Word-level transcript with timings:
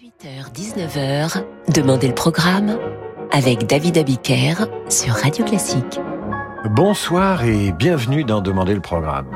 18h-19h, 0.00 1.44
Demandez 1.74 2.08
le 2.08 2.14
programme 2.14 2.78
avec 3.32 3.66
David 3.66 3.98
Abiker 3.98 4.54
sur 4.88 5.12
Radio 5.12 5.44
Classique. 5.44 6.00
Bonsoir 6.70 7.44
et 7.44 7.72
bienvenue 7.72 8.24
dans 8.24 8.40
Demandez 8.40 8.72
le 8.72 8.80
programme. 8.80 9.26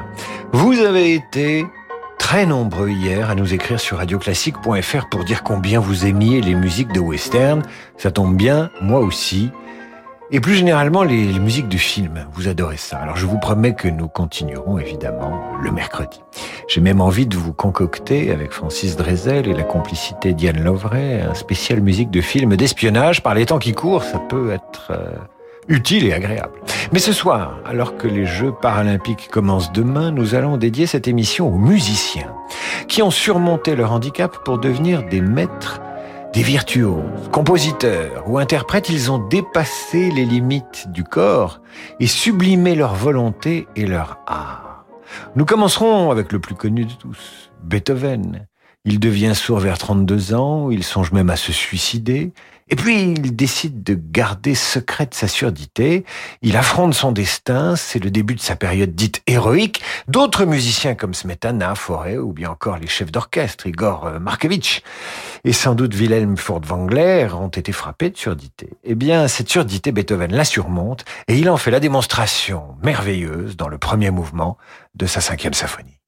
Vous 0.52 0.78
avez 0.78 1.12
été 1.12 1.66
très 2.18 2.46
nombreux 2.46 2.88
hier 2.88 3.28
à 3.28 3.34
nous 3.34 3.52
écrire 3.52 3.78
sur 3.78 3.98
radioclassique.fr 3.98 5.08
pour 5.10 5.24
dire 5.24 5.42
combien 5.42 5.80
vous 5.80 6.06
aimiez 6.06 6.40
les 6.40 6.54
musiques 6.54 6.92
de 6.92 7.00
western. 7.00 7.62
Ça 7.98 8.10
tombe 8.10 8.34
bien, 8.34 8.70
moi 8.80 9.00
aussi. 9.00 9.50
Et 10.30 10.40
plus 10.40 10.54
généralement, 10.54 11.02
les, 11.02 11.38
musiques 11.38 11.68
de 11.68 11.76
films. 11.76 12.26
Vous 12.32 12.48
adorez 12.48 12.78
ça. 12.78 12.96
Alors 12.96 13.16
je 13.16 13.26
vous 13.26 13.38
promets 13.38 13.74
que 13.74 13.88
nous 13.88 14.08
continuerons 14.08 14.78
évidemment 14.78 15.38
le 15.60 15.70
mercredi. 15.70 16.22
J'ai 16.66 16.80
même 16.80 17.02
envie 17.02 17.26
de 17.26 17.36
vous 17.36 17.52
concocter 17.52 18.30
avec 18.30 18.52
Francis 18.52 18.96
Drezel 18.96 19.46
et 19.46 19.52
la 19.52 19.64
complicité 19.64 20.32
Diane 20.32 20.64
Lovray 20.64 21.20
un 21.20 21.34
spécial 21.34 21.80
musique 21.80 22.10
de 22.10 22.22
film 22.22 22.56
d'espionnage. 22.56 23.22
Par 23.22 23.34
les 23.34 23.44
temps 23.46 23.58
qui 23.58 23.72
courent, 23.72 24.02
ça 24.02 24.18
peut 24.18 24.50
être 24.50 24.92
euh, 24.92 25.14
utile 25.68 26.06
et 26.06 26.14
agréable. 26.14 26.58
Mais 26.92 27.00
ce 27.00 27.12
soir, 27.12 27.58
alors 27.66 27.98
que 27.98 28.08
les 28.08 28.24
Jeux 28.24 28.52
paralympiques 28.52 29.28
commencent 29.30 29.72
demain, 29.72 30.10
nous 30.10 30.34
allons 30.34 30.56
dédier 30.56 30.86
cette 30.86 31.06
émission 31.06 31.48
aux 31.48 31.58
musiciens 31.58 32.34
qui 32.88 33.02
ont 33.02 33.10
surmonté 33.10 33.76
leur 33.76 33.92
handicap 33.92 34.38
pour 34.42 34.58
devenir 34.58 35.06
des 35.06 35.20
maîtres 35.20 35.80
des 36.34 36.42
virtuoses, 36.42 37.28
compositeurs 37.30 38.28
ou 38.28 38.38
interprètes, 38.38 38.88
ils 38.88 39.12
ont 39.12 39.18
dépassé 39.18 40.10
les 40.10 40.24
limites 40.24 40.88
du 40.90 41.04
corps 41.04 41.60
et 42.00 42.08
sublimé 42.08 42.74
leur 42.74 42.96
volonté 42.96 43.68
et 43.76 43.86
leur 43.86 44.18
art. 44.26 44.84
Nous 45.36 45.44
commencerons 45.44 46.10
avec 46.10 46.32
le 46.32 46.40
plus 46.40 46.56
connu 46.56 46.86
de 46.86 46.92
tous, 46.92 47.52
Beethoven. 47.62 48.48
Il 48.84 48.98
devient 48.98 49.32
sourd 49.36 49.60
vers 49.60 49.78
32 49.78 50.34
ans, 50.34 50.70
il 50.72 50.82
songe 50.82 51.12
même 51.12 51.30
à 51.30 51.36
se 51.36 51.52
suicider, 51.52 52.32
et 52.68 52.76
puis 52.76 53.12
il 53.12 53.36
décide 53.36 53.82
de 53.82 53.94
garder 53.94 54.54
secrète 54.54 55.14
sa 55.14 55.28
surdité, 55.28 56.04
il 56.42 56.56
affronte 56.56 56.94
son 56.94 57.12
destin, 57.12 57.76
c'est 57.76 58.02
le 58.02 58.10
début 58.10 58.34
de 58.34 58.40
sa 58.40 58.56
période 58.56 58.94
dite 58.94 59.22
héroïque. 59.26 59.82
D'autres 60.08 60.44
musiciens 60.44 60.94
comme 60.94 61.14
Smetana, 61.14 61.74
Forêt 61.74 62.16
ou 62.16 62.32
bien 62.32 62.50
encore 62.50 62.78
les 62.78 62.86
chefs 62.86 63.12
d'orchestre, 63.12 63.66
Igor 63.66 64.06
euh, 64.06 64.18
Markovitch 64.18 64.82
et 65.44 65.52
sans 65.52 65.74
doute 65.74 65.94
Wilhelm 65.94 66.36
Furtwängler 66.36 67.28
ont 67.34 67.48
été 67.48 67.72
frappés 67.72 68.10
de 68.10 68.16
surdité. 68.16 68.70
Eh 68.82 68.94
bien, 68.94 69.28
cette 69.28 69.50
surdité, 69.50 69.92
Beethoven 69.92 70.32
la 70.32 70.44
surmonte 70.44 71.04
et 71.28 71.36
il 71.36 71.50
en 71.50 71.56
fait 71.56 71.70
la 71.70 71.80
démonstration 71.80 72.76
merveilleuse 72.82 73.56
dans 73.56 73.68
le 73.68 73.78
premier 73.78 74.10
mouvement 74.10 74.56
de 74.94 75.06
sa 75.06 75.20
cinquième 75.20 75.54
symphonie. 75.54 75.98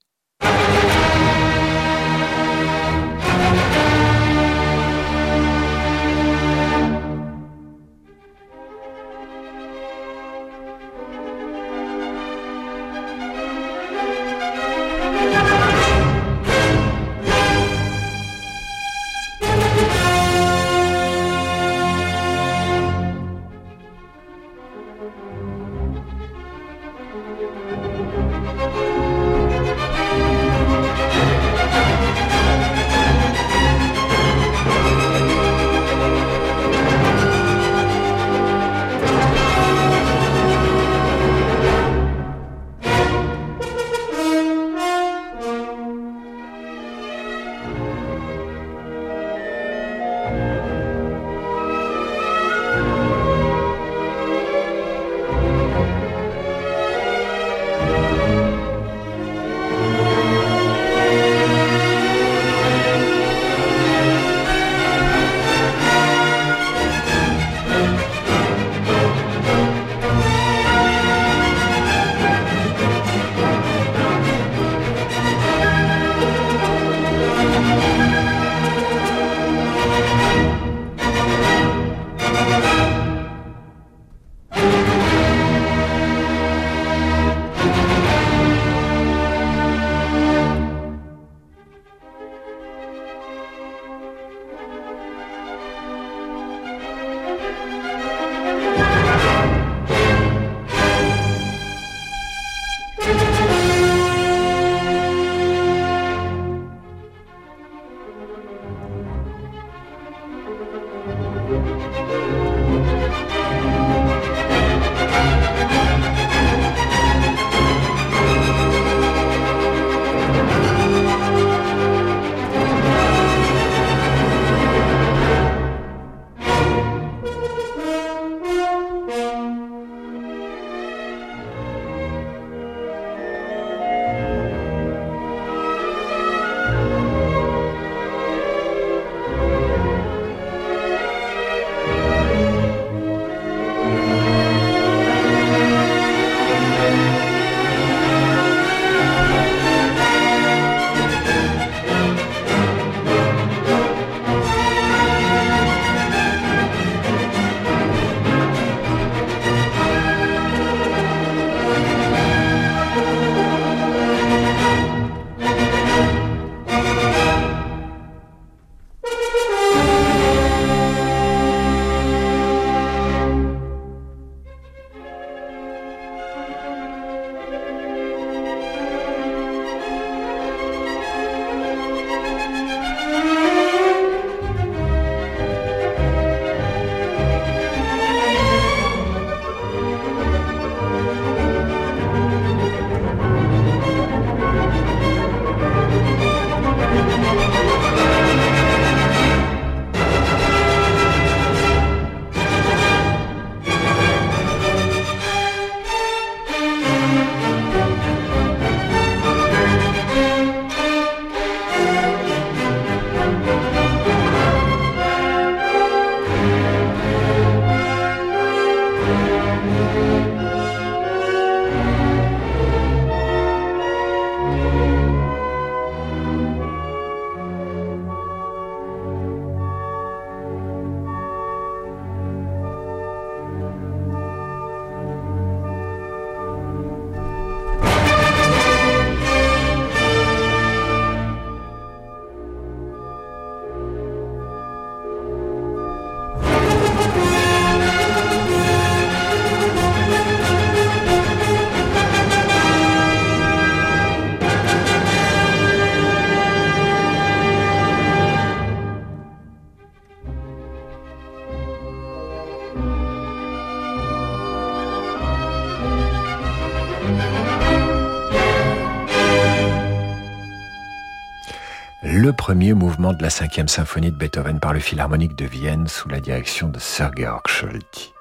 Mouvement 272.75 273.13
de 273.13 273.23
la 273.23 273.31
cinquième 273.31 273.69
symphonie 273.69 274.11
de 274.11 274.17
Beethoven 274.17 274.61
par 274.61 274.73
le 274.73 274.81
Philharmonique 274.81 275.37
de 275.37 275.45
Vienne 275.45 275.89
sous 275.89 276.09
la 276.09 276.21
direction 276.21 276.69
de 276.69 276.79
Sir 276.79 277.11
Georg 277.17 277.43
Scholti. 277.47 278.13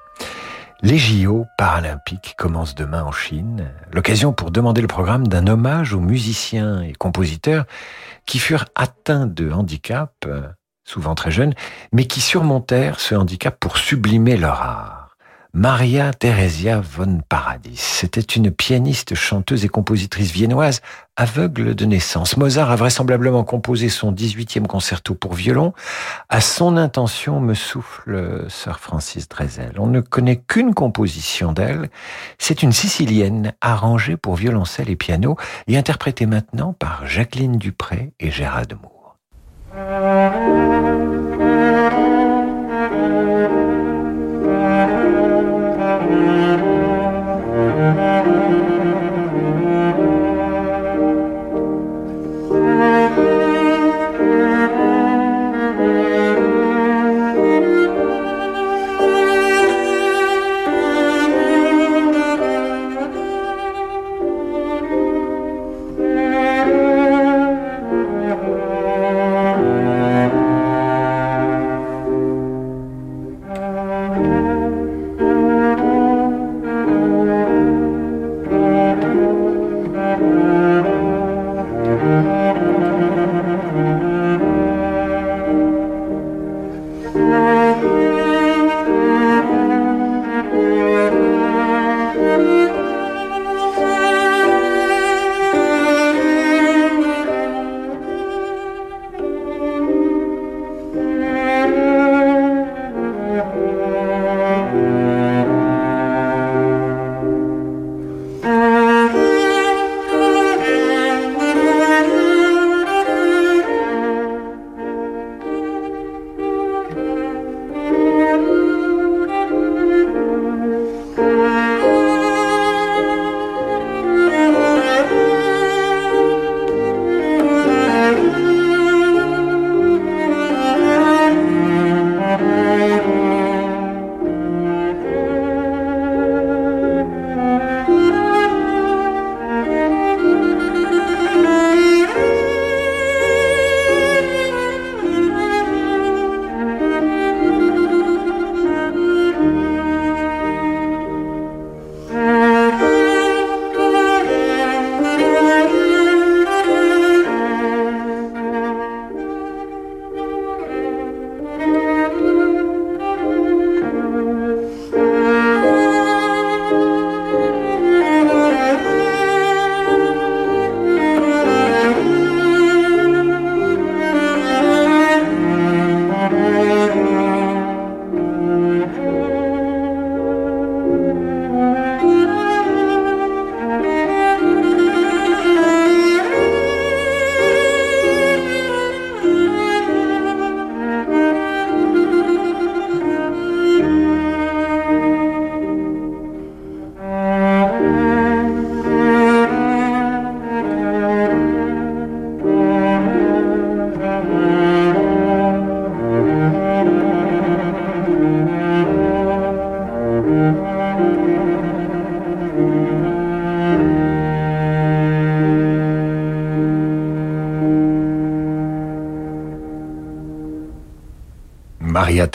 Les 0.81 0.97
JO 0.97 1.45
paralympiques 1.57 2.35
commencent 2.37 2.75
demain 2.75 3.03
en 3.03 3.11
Chine, 3.11 3.71
l'occasion 3.91 4.33
pour 4.33 4.51
demander 4.51 4.81
le 4.81 4.87
programme 4.87 5.27
d'un 5.27 5.47
hommage 5.47 5.93
aux 5.93 5.99
musiciens 5.99 6.81
et 6.81 6.93
compositeurs 6.93 7.65
qui 8.25 8.39
furent 8.39 8.65
atteints 8.75 9.25
de 9.25 9.51
handicap, 9.51 10.27
souvent 10.83 11.15
très 11.15 11.31
jeunes, 11.31 11.53
mais 11.91 12.05
qui 12.05 12.21
surmontèrent 12.21 12.99
ce 12.99 13.15
handicap 13.15 13.57
pour 13.59 13.77
sublimer 13.77 14.37
leur 14.37 14.61
art. 14.61 15.04
Maria 15.57 16.11
Theresia 16.11 16.81
von 16.81 17.21
Paradis. 17.29 17.77
C'était 17.77 18.19
une 18.19 18.51
pianiste, 18.51 19.15
chanteuse 19.15 19.63
et 19.63 19.69
compositrice 19.69 20.31
viennoise 20.31 20.81
aveugle 21.15 21.75
de 21.75 21.85
naissance. 21.85 22.35
Mozart 22.35 22.71
a 22.71 22.75
vraisemblablement 22.75 23.45
composé 23.45 23.87
son 23.87 24.11
18e 24.11 24.67
concerto 24.67 25.15
pour 25.15 25.33
violon. 25.33 25.71
À 26.27 26.41
son 26.41 26.75
intention 26.75 27.39
me 27.39 27.53
souffle 27.53 28.47
Sir 28.49 28.81
Francis 28.81 29.29
Drezel. 29.29 29.75
On 29.77 29.87
ne 29.87 30.01
connaît 30.01 30.41
qu'une 30.45 30.73
composition 30.73 31.53
d'elle. 31.53 31.89
C'est 32.37 32.61
une 32.61 32.73
sicilienne 32.73 33.53
arrangée 33.61 34.17
pour 34.17 34.35
violoncelle 34.35 34.89
et 34.89 34.97
piano 34.97 35.37
et 35.67 35.77
interprétée 35.77 36.25
maintenant 36.25 36.73
par 36.73 37.07
Jacqueline 37.07 37.55
Dupré 37.55 38.11
et 38.19 38.29
Gérard 38.29 38.65
Moore. 38.81 39.15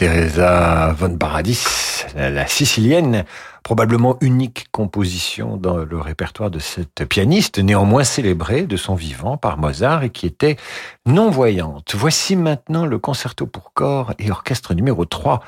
Teresa 0.01 0.95
von 0.95 1.19
Paradis, 1.19 2.07
la 2.17 2.47
sicilienne, 2.47 3.27
probablement 3.63 4.17
unique 4.23 4.69
composition 4.73 5.59
dans 5.59 5.77
le 5.77 6.01
répertoire 6.01 6.51
de 6.51 6.59
cette 6.59 7.05
pianiste, 7.05 7.59
néanmoins 7.59 8.03
célébrée 8.03 8.63
de 8.63 8.79
son 8.79 8.95
vivant 8.95 9.37
par 9.37 9.59
Mozart 9.59 10.03
et 10.03 10.09
qui 10.09 10.25
était 10.25 10.57
non-voyante. 11.05 11.95
Voici 11.95 12.35
maintenant 12.35 12.87
le 12.87 12.99
concerto 12.99 13.47
pour 13.47 13.75
corps 13.75 14.15
et 14.19 14.31
orchestre 14.31 14.73
numéro 14.73 15.05
3 15.05 15.43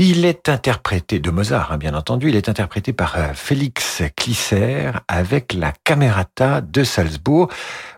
il 0.00 0.24
est 0.24 0.48
interprété, 0.48 1.18
de 1.18 1.30
Mozart 1.30 1.72
hein, 1.72 1.76
bien 1.76 1.94
entendu, 1.94 2.28
il 2.28 2.36
est 2.36 2.48
interprété 2.48 2.92
par 2.92 3.16
euh, 3.16 3.32
Félix 3.34 4.02
Clisser 4.16 4.92
avec 5.08 5.52
la 5.52 5.72
Camerata 5.82 6.60
de 6.60 6.84
Salzbourg. 6.84 7.48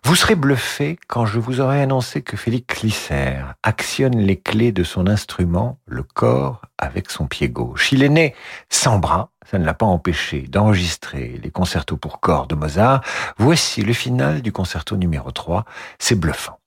Vous 0.04 0.16
serez 0.16 0.34
bluffé 0.34 0.98
quand 1.08 1.26
je 1.26 1.38
vous 1.38 1.60
aurai 1.60 1.82
annoncé 1.82 2.22
que 2.22 2.38
Félix 2.38 2.74
Clisser 2.74 3.42
actionne 3.62 4.16
les 4.16 4.40
clés 4.40 4.72
de 4.72 4.82
son 4.82 5.06
instrument, 5.06 5.78
le 5.84 6.02
corps, 6.02 6.62
avec 6.78 7.10
son 7.10 7.26
pied 7.26 7.50
gauche. 7.50 7.92
Il 7.92 8.02
est 8.02 8.08
né 8.08 8.34
sans 8.70 8.98
bras, 8.98 9.28
ça 9.50 9.58
ne 9.58 9.66
l'a 9.66 9.74
pas 9.74 9.84
empêché 9.84 10.40
d'enregistrer 10.48 11.38
les 11.42 11.50
concertos 11.50 11.98
pour 11.98 12.20
corps 12.20 12.46
de 12.46 12.54
Mozart. 12.54 13.02
Voici 13.36 13.82
le 13.82 13.92
final 13.92 14.40
du 14.40 14.52
concerto 14.52 14.96
numéro 14.96 15.30
3, 15.32 15.66
c'est 15.98 16.18
bluffant. 16.18 16.58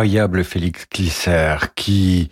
Incroyable 0.00 0.44
Félix 0.44 0.86
Glisser 0.90 1.56
qui 1.74 2.30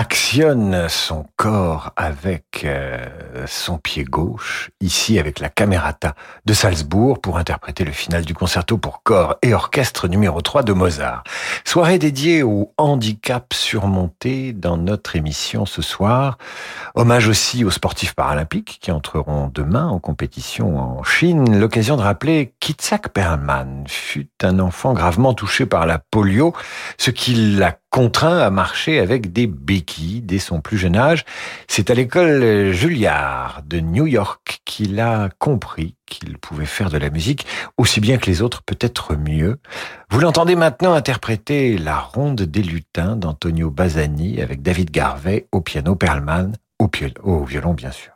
actionne 0.00 0.88
son 0.88 1.26
corps 1.36 1.92
avec 1.94 2.62
euh, 2.64 3.06
son 3.46 3.76
pied 3.76 4.02
gauche, 4.02 4.70
ici 4.80 5.18
avec 5.18 5.40
la 5.40 5.50
Camerata 5.50 6.14
de 6.46 6.54
Salzbourg 6.54 7.20
pour 7.20 7.36
interpréter 7.36 7.84
le 7.84 7.92
final 7.92 8.24
du 8.24 8.32
concerto 8.32 8.78
pour 8.78 9.02
corps 9.02 9.36
et 9.42 9.52
orchestre 9.52 10.08
numéro 10.08 10.40
3 10.40 10.62
de 10.62 10.72
Mozart. 10.72 11.22
Soirée 11.66 11.98
dédiée 11.98 12.42
au 12.42 12.72
handicap 12.78 13.52
surmonté 13.52 14.54
dans 14.54 14.78
notre 14.78 15.16
émission 15.16 15.66
ce 15.66 15.82
soir. 15.82 16.38
Hommage 16.94 17.28
aussi 17.28 17.62
aux 17.66 17.70
sportifs 17.70 18.14
paralympiques 18.14 18.78
qui 18.80 18.92
entreront 18.92 19.50
demain 19.52 19.86
en 19.86 19.98
compétition 19.98 20.78
en 20.78 21.04
Chine. 21.04 21.60
L'occasion 21.60 21.98
de 21.98 22.02
rappeler 22.02 22.54
qu'Itzhak 22.58 23.10
Perlman 23.10 23.84
fut 23.86 24.30
un 24.42 24.60
enfant 24.60 24.94
gravement 24.94 25.34
touché 25.34 25.66
par 25.66 25.84
la 25.84 25.98
polio, 25.98 26.54
ce 26.96 27.10
qui 27.10 27.34
l'a 27.34 27.76
contraint 27.90 28.38
à 28.38 28.50
marcher 28.50 28.98
avec 28.98 29.32
des 29.32 29.46
béquilles 29.46 30.22
dès 30.22 30.38
son 30.38 30.60
plus 30.60 30.78
jeune 30.78 30.96
âge. 30.96 31.24
C'est 31.68 31.90
à 31.90 31.94
l'école 31.94 32.72
Juilliard 32.72 33.62
de 33.66 33.80
New 33.80 34.06
York 34.06 34.60
qu'il 34.64 35.00
a 35.00 35.28
compris 35.38 35.96
qu'il 36.06 36.38
pouvait 36.38 36.66
faire 36.66 36.90
de 36.90 36.98
la 36.98 37.10
musique 37.10 37.46
aussi 37.76 38.00
bien 38.00 38.18
que 38.18 38.26
les 38.26 38.42
autres, 38.42 38.62
peut-être 38.62 39.16
mieux. 39.16 39.58
Vous 40.10 40.20
l'entendez 40.20 40.56
maintenant 40.56 40.94
interpréter 40.94 41.78
la 41.78 41.98
ronde 41.98 42.42
des 42.42 42.62
lutins 42.62 43.16
d'Antonio 43.16 43.70
Bazzani 43.70 44.40
avec 44.40 44.62
David 44.62 44.90
Garvey 44.90 45.46
au 45.52 45.60
piano, 45.60 45.94
Perlman 45.96 46.52
au, 46.78 46.90
au 47.22 47.44
violon 47.44 47.74
bien 47.74 47.90
sûr. 47.90 48.12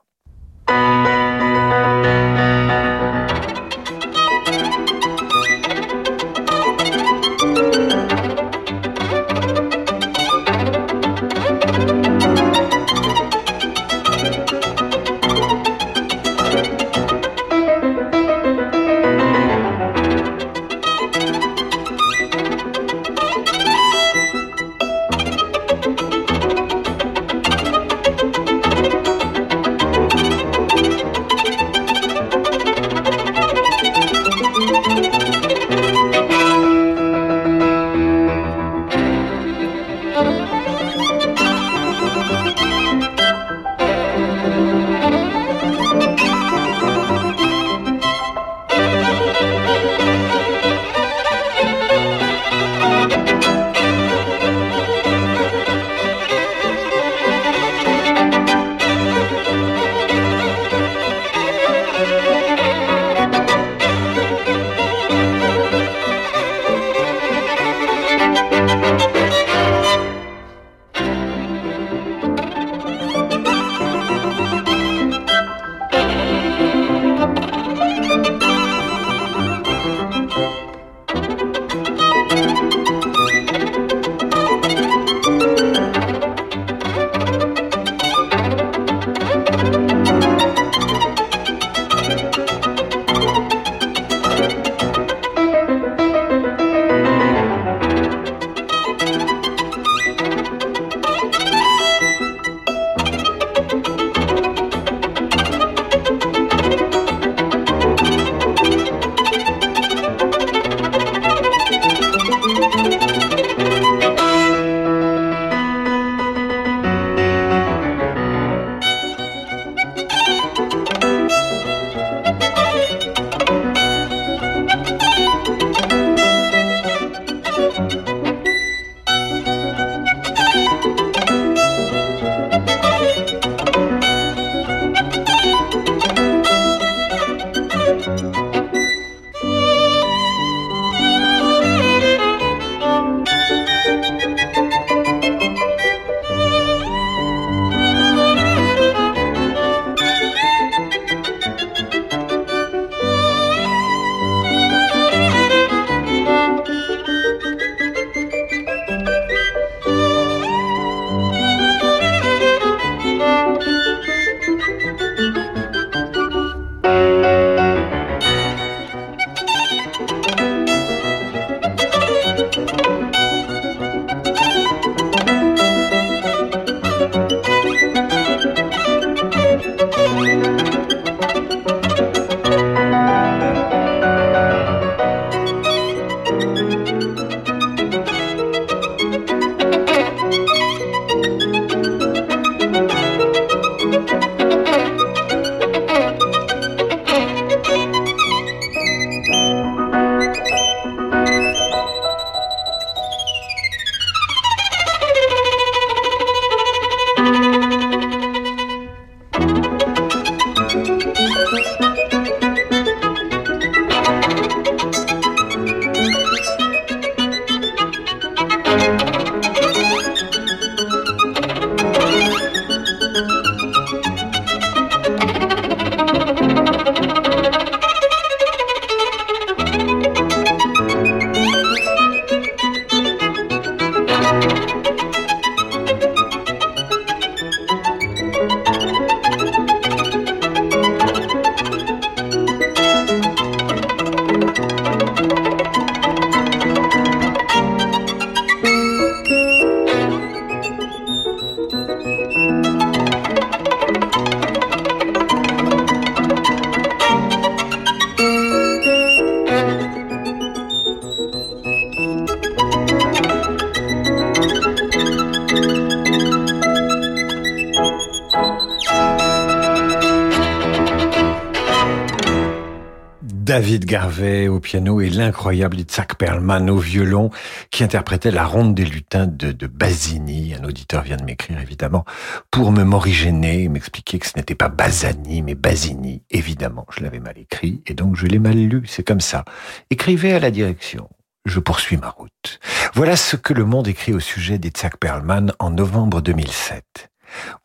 Garvey 273.84 274.49
au 274.49 274.60
piano 274.60 275.00
et 275.00 275.10
l'incroyable 275.10 275.78
Itzhak 275.78 276.16
Perlman 276.16 276.68
au 276.70 276.78
violon 276.78 277.30
qui 277.70 277.84
interprétait 277.84 278.30
la 278.30 278.44
ronde 278.44 278.75
des 278.75 278.84
lutins 278.84 279.26
de, 279.26 279.52
de 279.52 279.66
Basini. 279.66 280.54
Un 280.54 280.64
auditeur 280.64 281.02
vient 281.02 281.16
de 281.16 281.25
m'écrire 281.25 281.60
évidemment 281.60 282.04
pour 282.50 282.73
me 282.73 282.84
morigéner, 282.84 283.68
m'expliquer 283.68 284.18
que 284.18 284.26
ce 284.26 284.32
n'était 284.36 284.54
pas 284.54 284.68
Basani 284.68 285.42
mais 285.42 285.54
Basini. 285.54 286.23
Évidemment, 286.30 286.86
je 286.97 287.02
l'avais 287.02 287.20
mal 287.20 287.38
écrit 287.38 287.82
et 287.86 287.94
donc 287.94 288.16
je 288.16 288.26
l'ai 288.26 288.38
mal 288.38 288.56
lu. 288.56 288.82
C'est 288.86 289.04
comme 289.04 289.20
ça. 289.20 289.44
Écrivez 289.90 290.32
à 290.32 290.38
la 290.38 290.50
direction. 290.50 291.08
Je 291.44 291.60
poursuis 291.60 291.99
ma 291.99 292.08
route. 292.08 292.58
Voilà 292.94 293.16
ce 293.16 293.36
que 293.36 293.52
le 293.52 293.64
monde 293.64 293.86
écrit 293.86 294.14
au 294.14 294.20
sujet 294.20 294.58
d'Itzhak 294.58 294.97
Perlman 294.97 295.52
en 295.58 295.70
novembre 295.70 296.23
2007. 296.23 297.10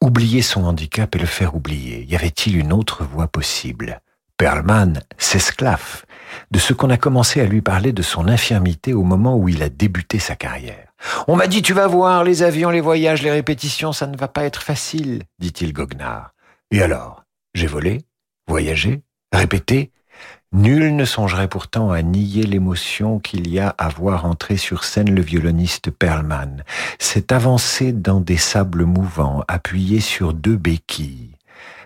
Oublier 0.02 0.42
son 0.42 0.66
handicap 0.66 1.16
et 1.16 1.20
le 1.20 1.26
faire 1.26 1.56
oublier. 1.56 2.04
Y 2.04 2.16
avait-il 2.16 2.58
une 2.58 2.74
autre 2.74 3.06
voie 3.06 3.28
possible? 3.28 4.02
Perlman 4.40 5.02
s'esclaffe 5.18 6.06
de 6.52 6.60
ce 6.60 6.74
qu'on 6.74 6.90
a 6.90 6.98
commencé 6.98 7.42
à 7.42 7.46
lui 7.46 7.62
parler 7.62 7.92
de 7.92 8.02
son 8.02 8.28
infirmité 8.28 8.94
au 8.94 9.04
moment 9.04 9.38
où 9.38 9.50
il 9.50 9.64
a 9.64 9.70
débuté 9.70 10.20
sa 10.20 10.36
carrière. 10.36 10.88
On 11.28 11.36
m'a 11.36 11.48
dit, 11.48 11.62
tu 11.62 11.74
vas 11.74 11.88
voir, 11.88 12.24
les 12.24 12.44
avions, 12.44 12.70
les 12.70 12.82
voyages, 12.82 13.22
les 13.22 13.32
répétitions, 13.32 13.94
ça 13.94 14.08
ne 14.08 14.18
va 14.18 14.28
pas 14.28 14.44
être 14.44 14.62
facile, 14.62 15.24
dit-il 15.40 15.74
goguenard. 15.74 16.34
Et 16.72 16.82
alors 16.82 17.24
J'ai 17.54 17.68
volé, 17.68 18.02
voyagé, 18.48 19.02
répété. 19.32 19.92
Nul 20.52 20.96
ne 20.96 21.06
songerait 21.06 21.48
pourtant 21.48 21.92
à 21.92 22.02
nier 22.02 22.44
l'émotion 22.44 23.20
qu'il 23.20 23.48
y 23.50 23.60
a 23.60 23.70
à 23.78 23.88
voir 23.88 24.26
entrer 24.26 24.58
sur 24.58 24.84
scène 24.84 25.14
le 25.14 25.22
violoniste 25.22 25.92
Perlman, 25.92 26.64
C'est 26.98 27.32
avancé 27.32 27.94
dans 27.94 28.20
des 28.20 28.38
sables 28.38 28.86
mouvants, 28.86 29.44
appuyé 29.48 30.00
sur 30.00 30.34
deux 30.34 30.58
béquilles 30.58 31.36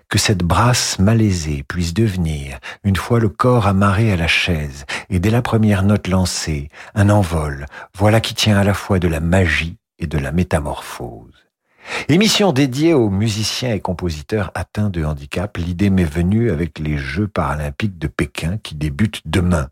que 0.09 0.19
cette 0.19 0.43
brasse 0.43 0.99
malaisée 0.99 1.63
puisse 1.67 1.93
devenir, 1.93 2.59
une 2.83 2.95
fois 2.95 3.19
le 3.19 3.29
corps 3.29 3.67
amarré 3.67 4.11
à 4.11 4.15
la 4.15 4.27
chaise, 4.27 4.85
et 5.09 5.19
dès 5.19 5.29
la 5.29 5.41
première 5.41 5.83
note 5.83 6.07
lancée, 6.07 6.69
un 6.95 7.09
envol, 7.09 7.65
voilà 7.97 8.21
qui 8.21 8.35
tient 8.35 8.57
à 8.57 8.63
la 8.63 8.73
fois 8.73 8.99
de 8.99 9.07
la 9.07 9.19
magie 9.19 9.77
et 9.99 10.07
de 10.07 10.17
la 10.17 10.31
métamorphose. 10.31 11.33
Émission 12.07 12.53
dédiée 12.53 12.93
aux 12.93 13.09
musiciens 13.09 13.73
et 13.73 13.79
compositeurs 13.79 14.51
atteints 14.55 14.89
de 14.89 15.03
handicap, 15.03 15.57
l'idée 15.57 15.89
m'est 15.89 16.03
venue 16.03 16.51
avec 16.51 16.79
les 16.79 16.97
Jeux 16.97 17.27
paralympiques 17.27 17.97
de 17.97 18.07
Pékin 18.07 18.57
qui 18.61 18.75
débutent 18.75 19.21
demain. 19.25 19.69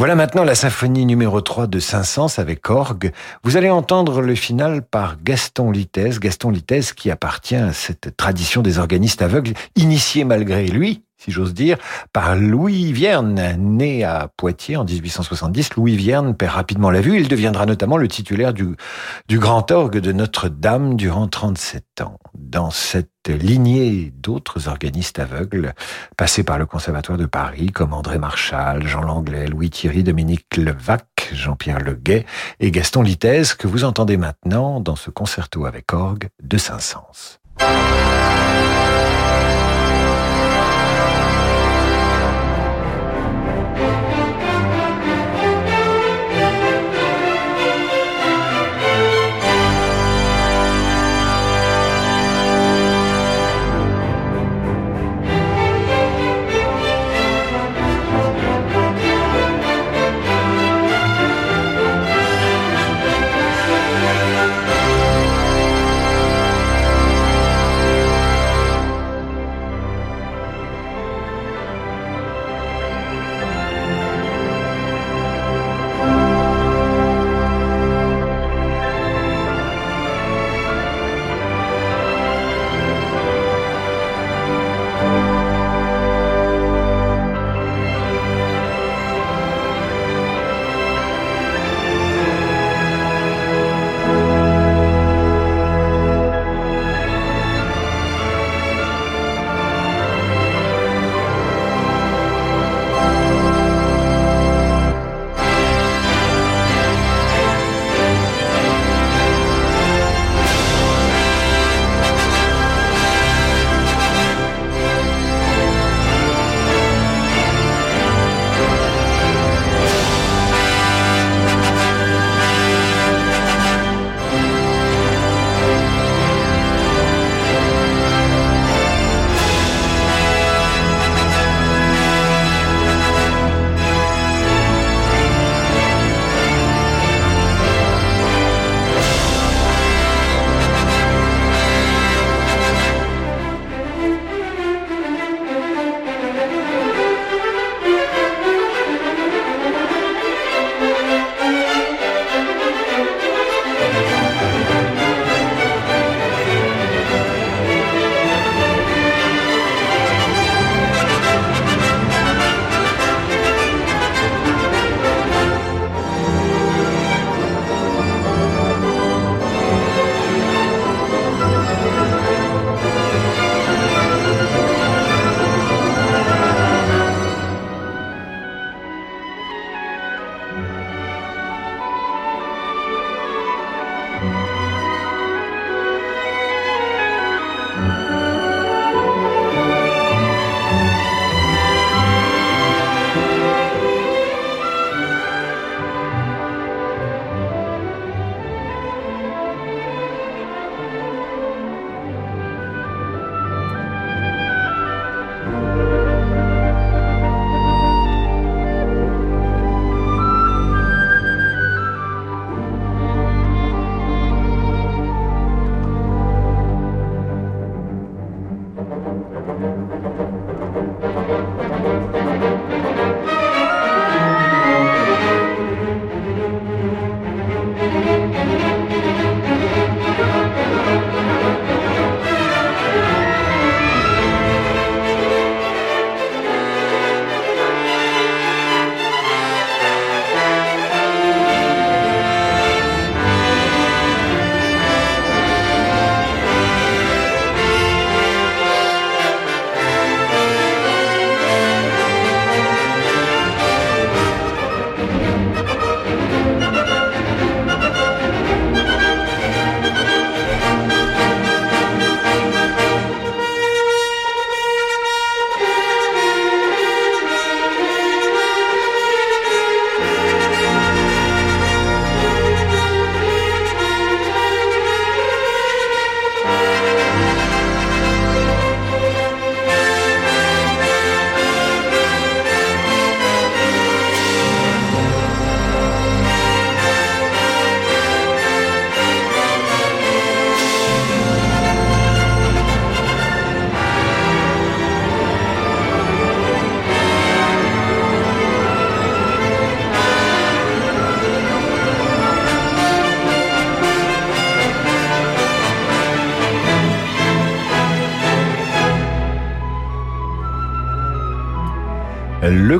Voilà 0.00 0.14
maintenant 0.14 0.44
la 0.44 0.54
symphonie 0.54 1.04
numéro 1.04 1.42
3 1.42 1.66
de 1.66 1.78
Saint-Saëns 1.78 2.38
avec 2.38 2.70
orgue. 2.70 3.12
Vous 3.42 3.58
allez 3.58 3.68
entendre 3.68 4.22
le 4.22 4.34
final 4.34 4.80
par 4.80 5.22
Gaston 5.22 5.70
Littès. 5.70 6.18
Gaston 6.18 6.48
Littès 6.48 6.94
qui 6.94 7.10
appartient 7.10 7.54
à 7.54 7.74
cette 7.74 8.16
tradition 8.16 8.62
des 8.62 8.78
organistes 8.78 9.20
aveugles, 9.20 9.52
initié 9.76 10.24
malgré 10.24 10.68
lui, 10.68 11.02
si 11.20 11.30
j'ose 11.30 11.52
dire, 11.52 11.76
par 12.12 12.34
Louis 12.34 12.92
Vierne, 12.92 13.56
né 13.58 14.04
à 14.04 14.28
Poitiers 14.36 14.76
en 14.76 14.84
1870. 14.84 15.74
Louis 15.76 15.94
Vierne 15.96 16.34
perd 16.34 16.54
rapidement 16.54 16.90
la 16.90 17.02
vue. 17.02 17.20
Il 17.20 17.28
deviendra 17.28 17.66
notamment 17.66 17.98
le 17.98 18.08
titulaire 18.08 18.54
du, 18.54 18.74
du 19.28 19.38
grand 19.38 19.70
orgue 19.70 19.98
de 19.98 20.12
Notre-Dame 20.12 20.96
durant 20.96 21.28
37 21.28 21.84
ans. 22.00 22.18
Dans 22.34 22.70
cette 22.70 23.08
lignée 23.28 24.12
d'autres 24.16 24.68
organistes 24.68 25.18
aveugles 25.18 25.74
passés 26.16 26.42
par 26.42 26.58
le 26.58 26.64
Conservatoire 26.64 27.18
de 27.18 27.26
Paris, 27.26 27.66
comme 27.66 27.92
André 27.92 28.18
Marchal, 28.18 28.86
Jean 28.86 29.02
Langlais, 29.02 29.46
Louis 29.46 29.68
Thierry, 29.68 30.02
Dominique 30.02 30.56
Levac, 30.56 31.30
Jean-Pierre 31.32 31.80
Leguet 31.80 32.24
et 32.60 32.70
Gaston 32.70 33.02
Littès, 33.02 33.54
que 33.54 33.66
vous 33.66 33.84
entendez 33.84 34.16
maintenant 34.16 34.80
dans 34.80 34.96
ce 34.96 35.10
concerto 35.10 35.66
avec 35.66 35.92
orgue 35.92 36.28
de 36.42 36.56
Saint-Saëns. 36.56 37.38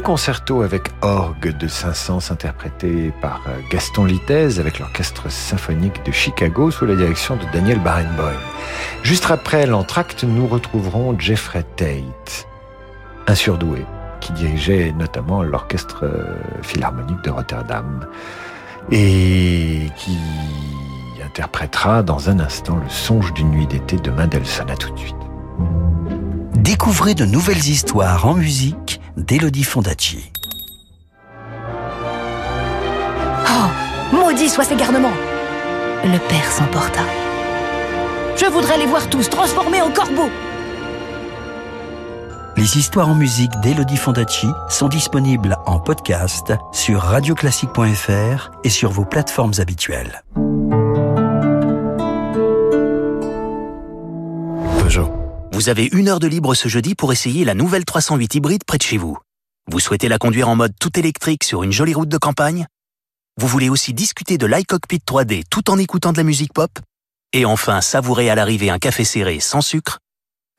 Concerto 0.01 0.63
avec 0.63 0.91
orgue 1.03 1.57
de 1.57 1.69
Saint-Saëns 1.69 2.31
interprété 2.31 3.13
par 3.21 3.43
Gaston 3.71 4.05
Littez 4.05 4.59
avec 4.59 4.79
l'orchestre 4.79 5.31
symphonique 5.31 6.05
de 6.05 6.13
Chicago 6.13 6.71
sous 6.71 6.87
la 6.87 6.97
direction 6.97 7.37
de 7.37 7.45
Daniel 7.53 7.79
Barenboim. 7.81 8.33
Juste 9.03 9.31
après 9.31 9.67
l'entracte, 9.67 10.25
nous 10.25 10.47
retrouverons 10.47 11.19
Jeffrey 11.19 11.65
Tate, 11.77 12.47
un 13.27 13.35
surdoué 13.35 13.85
qui 14.21 14.33
dirigeait 14.33 14.93
notamment 14.99 15.43
l'orchestre 15.43 16.05
philharmonique 16.63 17.23
de 17.23 17.31
Rotterdam 17.31 18.07
et 18.91 19.91
qui 19.97 20.19
interprétera 21.25 22.03
dans 22.03 22.31
un 22.31 22.41
instant 22.41 22.77
le 22.77 22.89
songe 22.89 23.33
d'une 23.35 23.51
nuit 23.51 23.67
d'été 23.67 23.97
de 23.97 24.11
Mendelssohn. 24.11 24.71
À 24.71 24.77
tout 24.77 24.93
de 24.93 24.99
suite. 24.99 25.15
Découvrez 26.55 27.15
de 27.15 27.25
nouvelles 27.25 27.69
histoires 27.69 28.27
en 28.27 28.35
musique 28.35 29.01
d'Elodie 29.21 29.65
Fondacci. 29.65 30.33
Oh, 33.47 34.15
maudit 34.15 34.49
soit 34.49 34.65
ces 34.65 34.77
garnements 34.77 35.13
Le 36.05 36.19
père 36.29 36.51
s'emporta. 36.51 37.01
Je 38.37 38.47
voudrais 38.47 38.79
les 38.79 38.87
voir 38.87 39.09
tous 39.11 39.29
transformés 39.29 39.83
en 39.83 39.91
corbeaux 39.91 40.31
Les 42.57 42.79
histoires 42.79 43.09
en 43.09 43.15
musique 43.15 43.53
d'Elodie 43.63 43.99
Fondacci 43.99 44.49
sont 44.69 44.89
disponibles 44.89 45.57
en 45.67 45.79
podcast 45.79 46.55
sur 46.73 47.01
radioclassique.fr 47.01 48.51
et 48.65 48.71
sur 48.71 48.91
vos 48.91 49.05
plateformes 49.05 49.55
habituelles. 49.59 50.23
Vous 55.61 55.69
avez 55.69 55.91
une 55.93 56.09
heure 56.09 56.21
de 56.21 56.27
libre 56.27 56.55
ce 56.55 56.69
jeudi 56.69 56.95
pour 56.95 57.13
essayer 57.13 57.45
la 57.45 57.53
nouvelle 57.53 57.85
308 57.85 58.35
hybride 58.35 58.65
près 58.67 58.79
de 58.79 58.83
chez 58.83 58.97
vous. 58.97 59.19
Vous 59.71 59.79
souhaitez 59.79 60.09
la 60.09 60.17
conduire 60.17 60.49
en 60.49 60.57
mode 60.57 60.73
tout 60.81 60.99
électrique 60.99 61.45
sur 61.45 61.63
une 61.63 61.71
jolie 61.71 61.93
route 61.93 62.09
de 62.09 62.17
campagne? 62.17 62.67
Vous 63.39 63.47
voulez 63.47 63.69
aussi 63.69 63.93
discuter 63.93 64.39
de 64.39 64.47
l'iCockpit 64.47 65.03
3D 65.07 65.43
tout 65.51 65.71
en 65.71 65.77
écoutant 65.77 66.13
de 66.13 66.17
la 66.17 66.23
musique 66.23 66.55
pop? 66.55 66.71
Et 67.35 67.45
enfin, 67.45 67.83
savourer 67.83 68.31
à 68.31 68.35
l'arrivée 68.35 68.71
un 68.71 68.79
café 68.79 69.05
serré 69.05 69.39
sans 69.39 69.61
sucre? 69.61 69.99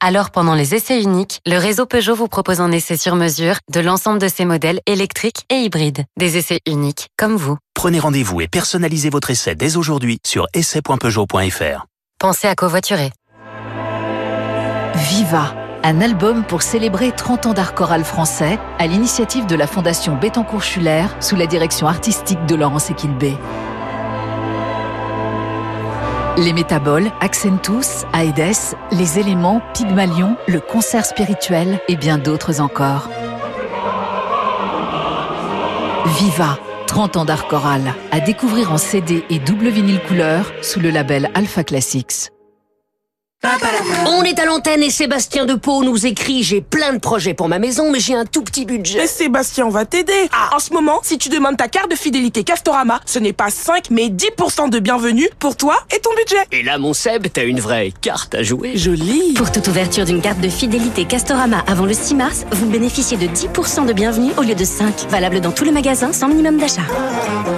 Alors 0.02 0.30
pendant 0.30 0.54
les 0.54 0.76
essais 0.76 1.02
uniques, 1.02 1.40
le 1.48 1.58
réseau 1.58 1.88
Peugeot 1.88 2.14
vous 2.14 2.28
propose 2.28 2.62
un 2.62 2.72
essai 2.72 2.96
sur 2.96 3.16
mesure 3.16 3.58
de 3.74 3.80
l'ensemble 3.80 4.20
de 4.20 4.28
ses 4.28 4.46
modèles 4.46 4.82
électriques 4.86 5.46
et 5.50 5.62
hybrides. 5.62 6.06
Des 6.20 6.38
essais 6.38 6.60
uniques, 6.68 7.08
comme 7.18 7.38
vous. 7.38 7.58
Prenez 7.74 8.00
rendez-vous 8.00 8.40
et 8.42 8.48
personnalisez 8.48 9.10
votre 9.10 9.32
essai 9.32 9.56
dès 9.56 9.78
aujourd'hui 9.78 10.20
sur 10.24 10.46
essai.peugeot.fr. 10.54 11.88
Pensez 12.20 12.48
à 12.48 12.54
covoiturer. 12.54 13.12
Viva, 15.10 15.56
un 15.84 16.00
album 16.00 16.44
pour 16.44 16.62
célébrer 16.62 17.12
30 17.12 17.48
ans 17.48 17.54
d'art 17.54 17.74
choral 17.74 18.04
français 18.04 18.60
à 18.78 18.86
l'initiative 18.86 19.48
de 19.48 19.56
la 19.56 19.66
Fondation 19.66 20.16
Bettencourt-Schuller 20.16 21.06
sous 21.20 21.36
la 21.36 21.48
direction 21.48 21.88
artistique 21.88 22.46
de 22.46 22.54
Laurence 22.54 22.92
Equilbé. 22.92 23.36
Les 26.38 26.54
Métaboles, 26.54 27.12
Accentus, 27.20 28.06
Aedes, 28.14 28.78
Les 28.92 29.18
Éléments, 29.18 29.64
Pygmalion, 29.74 30.38
le 30.48 30.60
concert 30.60 31.06
spirituel 31.06 31.80
et 31.88 31.96
bien 31.96 32.20
d'autres 32.20 32.62
encore. 32.62 33.10
Viva, 36.20 36.60
30 36.86 37.18
ans 37.18 37.26
d'art 37.26 37.48
choral, 37.48 37.96
à 38.12 38.20
découvrir 38.20 38.72
en 38.72 38.78
CD 38.78 39.26
et 39.32 39.40
double 39.40 39.70
vinyle 39.70 40.02
couleur 40.02 40.52
sous 40.62 40.80
le 40.80 40.92
label 40.92 41.32
Alpha 41.34 41.64
Classics. 41.64 42.30
On 44.06 44.22
est 44.24 44.40
à 44.40 44.46
l'antenne 44.46 44.84
et 44.84 44.92
Sébastien 44.92 45.46
de 45.46 45.56
Pau 45.56 45.84
nous 45.84 46.06
écrit 46.06 46.44
J'ai 46.44 46.62
plein 46.62 46.94
de 46.94 47.00
projets 47.00 47.34
pour 47.34 47.48
ma 47.48 47.58
maison, 47.58 47.92
mais 47.92 48.00
j'ai 48.00 48.14
un 48.14 48.26
tout 48.26 48.44
petit 48.44 48.66
budget. 48.66 49.00
Mais 49.00 49.08
Sébastien, 49.08 49.66
on 49.66 49.72
va 49.72 49.86
t'aider. 49.86 50.30
En 50.54 50.60
ce 50.60 50.72
moment, 50.74 51.00
si 51.02 51.18
tu 51.18 51.30
demandes 51.30 51.58
ta 51.58 51.68
carte 51.68 51.90
de 51.90 51.96
fidélité 51.96 52.44
Castorama, 52.44 53.00
ce 53.06 53.18
n'est 53.18 53.34
pas 53.34 53.50
5 53.50 53.90
mais 53.90 54.10
10% 54.10 54.70
de 54.70 54.78
bienvenue 54.78 55.28
pour 55.40 55.56
toi 55.56 55.76
et 55.96 56.00
ton 56.00 56.12
budget. 56.16 56.46
Et 56.52 56.62
là, 56.62 56.78
mon 56.78 56.94
Seb, 56.94 57.28
t'as 57.34 57.46
une 57.46 57.60
vraie 57.60 57.92
carte 58.02 58.36
à 58.36 58.44
jouer. 58.44 58.78
Joli. 58.78 59.34
Pour 59.34 59.52
toute 59.52 59.68
ouverture 59.68 60.06
d'une 60.06 60.22
carte 60.22 60.40
de 60.40 60.50
fidélité 60.50 61.06
Castorama 61.06 61.64
avant 61.66 61.86
le 61.86 61.94
6 61.94 62.14
mars, 62.14 62.46
vous 62.52 62.68
bénéficiez 62.68 63.18
de 63.18 63.26
10% 63.26 63.88
de 63.88 63.94
bienvenue 63.94 64.34
au 64.38 64.44
lieu 64.44 64.56
de 64.56 64.66
5. 64.66 65.08
Valable 65.10 65.42
dans 65.42 65.52
tous 65.52 65.64
les 65.64 65.72
magasins 65.72 66.14
sans 66.14 66.28
minimum 66.28 66.58
d'achat. 66.58 66.84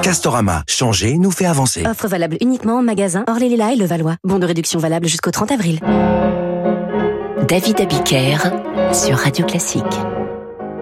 Castorama, 0.02 0.63
changer 0.65 1.17
nous 1.17 1.32
fait 1.32 1.46
avancer. 1.46 1.84
Offre 1.86 2.08
valable 2.08 2.38
uniquement 2.39 2.78
en 2.78 2.84
magasin 2.84 3.26
Orly-les-Lilas 3.28 3.74
et 3.74 3.76
Levallois. 3.76 4.15
Bon 4.24 4.39
de 4.39 4.46
réduction 4.46 4.80
valable 4.80 5.08
jusqu'au 5.08 5.32
30 5.32 5.52
avril. 5.52 5.72
David 7.47 7.81
Abiker 7.81 8.38
sur 8.93 9.17
Radio 9.17 9.45
Classique. 9.45 9.83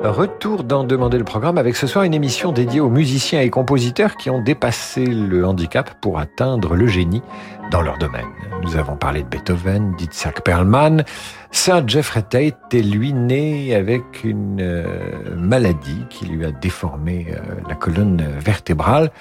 Retour 0.03 0.63
dans 0.63 0.83
Demander 0.83 1.17
le 1.19 1.23
programme 1.23 1.57
avec 1.57 1.75
ce 1.75 1.85
soir 1.85 2.03
une 2.03 2.13
émission 2.13 2.51
dédiée 2.51 2.79
aux 2.79 2.89
musiciens 2.89 3.41
et 3.41 3.49
compositeurs 3.49 4.15
qui 4.15 4.29
ont 4.29 4.41
dépassé 4.41 5.05
le 5.05 5.45
handicap 5.45 6.01
pour 6.01 6.17
atteindre 6.17 6.75
le 6.75 6.87
génie 6.87 7.21
dans 7.69 7.81
leur 7.81 7.97
domaine. 7.97 8.25
Nous 8.63 8.77
avons 8.77 8.97
parlé 8.97 9.23
de 9.23 9.27
Beethoven, 9.27 9.95
d'Itzhak 9.95 10.43
Perlman. 10.43 11.03
Sir 11.51 11.87
Jeffrey 11.87 12.23
Tate 12.23 12.73
est 12.73 12.81
lui 12.81 13.13
né 13.13 13.75
avec 13.75 14.23
une 14.23 14.61
euh, 14.61 15.35
maladie 15.35 16.05
qui 16.09 16.25
lui 16.25 16.45
a 16.45 16.51
déformé 16.51 17.27
euh, 17.29 17.39
la 17.69 17.75
colonne 17.75 18.23
vertébrale. 18.39 19.11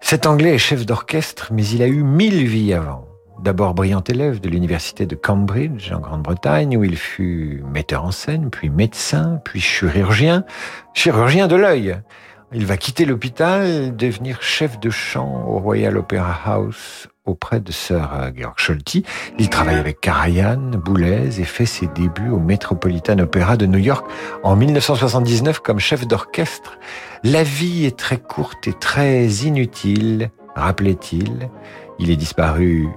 Cet 0.00 0.26
Anglais 0.26 0.54
est 0.54 0.58
chef 0.58 0.86
d'orchestre, 0.86 1.48
mais 1.52 1.66
il 1.66 1.82
a 1.82 1.86
eu 1.86 2.02
mille 2.02 2.46
vies 2.46 2.74
avant. 2.74 3.06
D'abord 3.40 3.74
brillant 3.74 4.02
élève 4.02 4.40
de 4.40 4.48
l'université 4.48 5.06
de 5.06 5.14
Cambridge 5.14 5.92
en 5.92 5.98
Grande-Bretagne 5.98 6.76
où 6.76 6.84
il 6.84 6.96
fut 6.96 7.62
metteur 7.72 8.04
en 8.04 8.10
scène, 8.10 8.48
puis 8.50 8.70
médecin, 8.70 9.40
puis 9.44 9.60
chirurgien, 9.60 10.44
chirurgien 10.94 11.48
de 11.48 11.56
l'œil. 11.56 11.96
Il 12.52 12.66
va 12.66 12.76
quitter 12.76 13.04
l'hôpital, 13.04 13.96
devenir 13.96 14.40
chef 14.40 14.78
de 14.78 14.88
chant 14.88 15.44
au 15.48 15.58
Royal 15.58 15.96
Opera 15.96 16.38
House 16.46 17.08
auprès 17.24 17.58
de 17.58 17.72
Sir 17.72 18.30
Georg 18.36 18.54
Scholti. 18.58 19.04
Il 19.38 19.48
travaille 19.48 19.76
avec 19.76 20.00
Karajan, 20.00 20.70
Boulez 20.84 21.40
et 21.40 21.44
fait 21.44 21.66
ses 21.66 21.88
débuts 21.88 22.30
au 22.30 22.38
Metropolitan 22.38 23.18
Opera 23.18 23.56
de 23.56 23.66
New 23.66 23.78
York 23.78 24.06
en 24.44 24.54
1979 24.54 25.58
comme 25.60 25.80
chef 25.80 26.06
d'orchestre. 26.06 26.78
La 27.24 27.42
vie 27.42 27.86
est 27.86 27.98
très 27.98 28.18
courte 28.18 28.68
et 28.68 28.74
très 28.74 29.26
inutile, 29.26 30.30
rappelait-il. 30.54 31.50
Il 31.98 32.10
est 32.10 32.16
disparu 32.16 32.88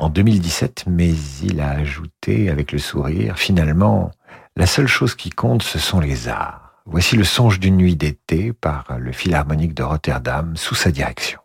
en 0.00 0.08
2017, 0.08 0.84
mais 0.88 1.12
il 1.42 1.60
a 1.60 1.70
ajouté 1.70 2.48
avec 2.48 2.72
le 2.72 2.78
sourire, 2.78 3.38
finalement, 3.38 4.10
la 4.56 4.66
seule 4.66 4.86
chose 4.86 5.14
qui 5.14 5.30
compte, 5.30 5.62
ce 5.62 5.78
sont 5.78 6.00
les 6.00 6.28
arts. 6.28 6.72
Voici 6.86 7.16
le 7.16 7.24
songe 7.24 7.60
d'une 7.60 7.76
nuit 7.76 7.96
d'été 7.96 8.52
par 8.52 8.86
le 8.98 9.12
Philharmonique 9.12 9.74
de 9.74 9.82
Rotterdam 9.82 10.56
sous 10.56 10.74
sa 10.74 10.90
direction. 10.90 11.39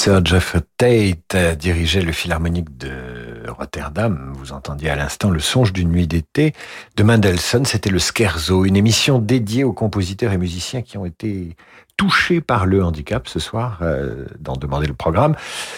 Sir 0.00 0.24
Geoffrey 0.24 0.62
Tate 0.78 1.58
dirigeait 1.58 2.00
le 2.00 2.12
Philharmonique 2.12 2.74
de 2.78 2.90
Rotterdam. 3.48 4.32
Vous 4.34 4.52
entendiez 4.52 4.88
à 4.88 4.96
l'instant 4.96 5.28
le 5.28 5.40
songe 5.40 5.74
d'une 5.74 5.90
nuit 5.90 6.06
d'été 6.06 6.54
de 6.96 7.02
Mendelssohn. 7.02 7.66
C'était 7.66 7.90
le 7.90 7.98
Scherzo, 7.98 8.64
une 8.64 8.76
émission 8.76 9.18
dédiée 9.18 9.62
aux 9.62 9.74
compositeurs 9.74 10.32
et 10.32 10.38
musiciens 10.38 10.80
qui 10.80 10.96
ont 10.96 11.04
été 11.04 11.54
touchés 11.96 12.40
par 12.40 12.66
le 12.66 12.84
handicap 12.84 13.28
ce 13.28 13.38
soir, 13.38 13.78
euh, 13.82 14.26
d'en 14.38 14.54
demander 14.54 14.86
le 14.86 14.94
programme, 14.94 15.34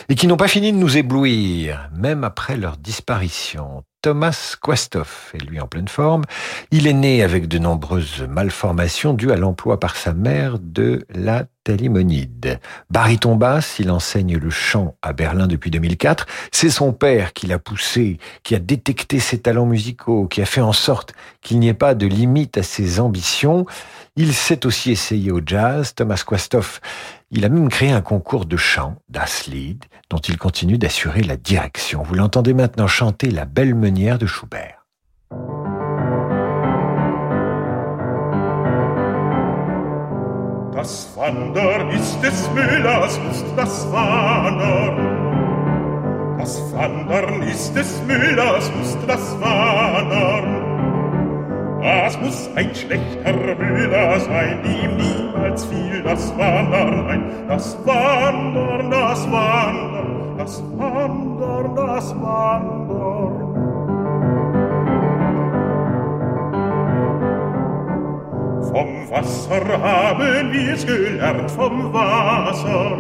et 0.08 0.14
qui 0.14 0.26
n'ont 0.26 0.36
pas 0.36 0.48
fini 0.48 0.72
de 0.72 0.78
nous 0.78 0.96
éblouir, 0.96 1.90
même 1.94 2.24
après 2.24 2.56
leur 2.56 2.76
disparition. 2.76 3.84
Thomas 4.02 4.56
Quastoff 4.60 5.30
est 5.32 5.44
lui 5.44 5.60
en 5.60 5.68
pleine 5.68 5.86
forme. 5.86 6.24
Il 6.72 6.88
est 6.88 6.92
né 6.92 7.22
avec 7.22 7.46
de 7.46 7.58
nombreuses 7.58 8.26
malformations 8.28 9.14
dues 9.14 9.30
à 9.30 9.36
l'emploi 9.36 9.78
par 9.78 9.94
sa 9.94 10.12
mère 10.12 10.58
de 10.58 11.06
la 11.14 11.44
thalimonide. 11.62 12.58
Bariton 12.90 13.36
basse, 13.36 13.78
il 13.78 13.92
enseigne 13.92 14.36
le 14.36 14.50
chant 14.50 14.96
à 15.02 15.12
Berlin 15.12 15.46
depuis 15.46 15.70
2004. 15.70 16.26
C'est 16.50 16.68
son 16.68 16.92
père 16.92 17.32
qui 17.32 17.46
l'a 17.46 17.60
poussé, 17.60 18.18
qui 18.42 18.56
a 18.56 18.58
détecté 18.58 19.20
ses 19.20 19.40
talents 19.40 19.66
musicaux, 19.66 20.26
qui 20.26 20.42
a 20.42 20.46
fait 20.46 20.60
en 20.60 20.72
sorte 20.72 21.14
qu'il 21.40 21.60
n'y 21.60 21.68
ait 21.68 21.74
pas 21.74 21.94
de 21.94 22.06
limite 22.06 22.58
à 22.58 22.64
ses 22.64 22.98
ambitions. 22.98 23.66
Il 24.16 24.34
s'est 24.34 24.66
aussi 24.66 24.90
essayé 24.90 25.30
au 25.30 25.40
jazz. 25.44 25.94
Thomas 25.94 26.22
Quastoff 26.26 26.80
il 27.34 27.46
a 27.46 27.48
même 27.48 27.70
créé 27.70 27.90
un 27.90 28.02
concours 28.02 28.44
de 28.44 28.58
chant, 28.58 28.96
Das 29.08 29.46
Lied, 29.46 29.86
dont 30.10 30.18
il 30.18 30.36
continue 30.36 30.76
d'assurer 30.76 31.22
la 31.22 31.38
direction. 31.38 32.02
Vous 32.02 32.14
l'entendez 32.14 32.52
maintenant 32.52 32.86
chanter 32.86 33.30
La 33.30 33.46
Belle 33.46 33.74
Meunière 33.74 34.18
de 34.18 34.26
Schubert. 34.26 34.84
Das 40.74 41.08
Wandern 41.16 41.90
ist 41.90 42.20
des 42.20 42.50
Müllers 42.54 43.18
das 43.56 43.86
Wandern. 43.90 45.22
Ist 47.48 47.72
des 47.74 48.02
Müllers. 48.06 48.70
Das 51.83 52.16
muss 52.20 52.49
ein 52.55 52.72
schlechter 52.72 53.57
Müller 53.57 54.20
sein, 54.20 54.61
ihm 54.64 54.97
niemals 54.97 55.64
fiel 55.64 56.01
das 56.05 56.33
Wandern 56.39 57.09
ein. 57.09 57.22
Das 57.49 57.76
Wandern, 57.85 58.89
das 58.89 59.33
Wandern, 59.33 60.39
das 60.39 60.62
Wandern, 60.78 61.74
das 61.74 62.14
Wandern. 62.22 63.53
Vom 68.70 69.11
Wasser 69.11 69.83
haben 69.83 70.53
wir's 70.53 70.87
gelernt, 70.87 71.51
vom 71.51 71.93
Wasser. 71.93 72.97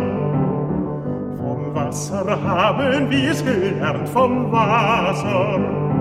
Vom 1.38 1.74
Wasser 1.74 2.42
haben 2.42 3.10
wir's 3.10 3.44
gelernt, 3.44 4.08
vom 4.08 4.50
Wasser. 4.50 5.91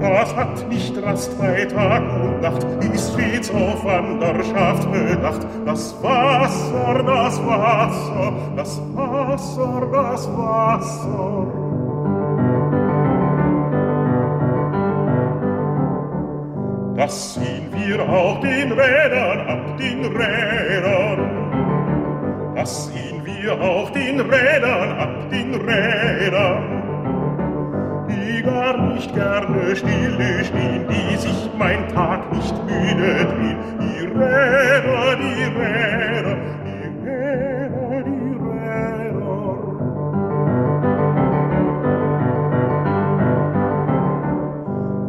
Das 0.00 0.36
hat 0.36 0.68
nicht 0.68 0.96
Rast 1.02 1.38
bei 1.38 1.64
Tag 1.64 2.02
und 2.22 2.40
Nacht, 2.40 2.66
ist 2.92 3.12
stets 3.14 3.50
auf 3.50 3.84
Wanderschaft 3.84 4.90
bedacht. 4.92 5.46
Das 5.64 5.94
Wasser, 6.02 7.02
das 7.02 7.46
Wasser, 7.46 8.32
das 8.56 8.80
Wasser, 8.94 9.88
das 9.92 10.28
Wasser. 10.36 11.46
Das 16.96 17.34
ziehen 17.34 17.68
wir 17.72 18.08
auch 18.08 18.40
den 18.40 18.72
Rädern 18.72 19.48
ab, 19.48 19.76
den 19.78 20.04
Rädern. 20.04 21.30
Das 22.54 22.90
ziehen 22.92 23.24
wir 23.24 23.52
auch 23.60 23.90
den 23.90 24.20
Rädern 24.20 24.98
ab, 24.98 25.30
den 25.30 25.54
Rädern 25.54 26.75
nicht 28.96 29.14
gerne 29.14 29.76
stille 29.76 30.44
stehen, 30.44 30.86
die 30.88 31.16
sich 31.16 31.50
mein 31.58 31.86
Tag 31.90 32.32
nicht 32.32 32.54
müde 32.64 33.26
drehen. 33.26 33.58
Die 33.78 34.06
Räder, 34.06 35.16
die 35.16 35.44
Räder, 35.58 36.36
die 36.64 36.84
Räder, 37.04 38.02
die 38.06 38.32
Räder. 38.46 39.36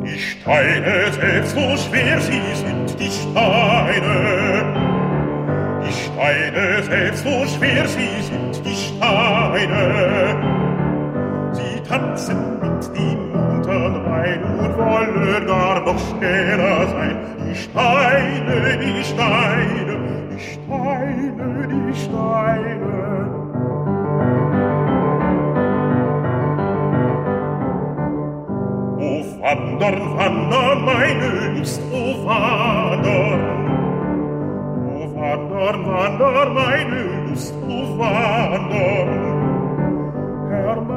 Die 0.03 0.19
Steine, 0.19 0.95
selbst 1.13 1.55
so 1.55 1.77
schwer 1.77 2.19
sie 2.19 2.41
sind, 2.55 2.99
die 2.99 3.11
Steine, 3.19 4.17
die 5.85 5.93
Steine, 5.93 6.83
selbst 6.83 7.23
so 7.23 7.35
schwer 7.55 7.87
sie 7.87 8.21
sind, 8.21 8.65
die 8.65 8.75
Steine, 8.75 10.57
tanzen 11.87 12.37
mit 12.37 12.47
dem 12.47 12.56
sein 14.17 14.43
und 14.43 14.77
wollen 14.77 15.47
gar 15.47 15.79
noch 15.85 15.99
schneller 15.99 16.87
sein. 16.87 17.17
Die 17.47 17.55
Steine, 17.55 18.77
die 18.77 19.03
Steine, 19.03 19.95
die 20.31 20.39
Steine, 20.39 21.67
die 21.71 21.95
Steine. 21.95 22.97
O 28.99 29.11
Wander, 29.41 29.95
Wander, 30.17 30.75
meine 30.89 31.29
Lust, 31.57 31.81
o 31.91 32.25
Wander. 32.25 33.23
O 34.95 35.15
Wander, 35.15 35.73
Wander, 35.87 36.49
meine 36.49 37.01
Lust, 37.29 37.53
o 37.67 37.97
Wander. 37.97 39.37
Herr, 40.49 40.96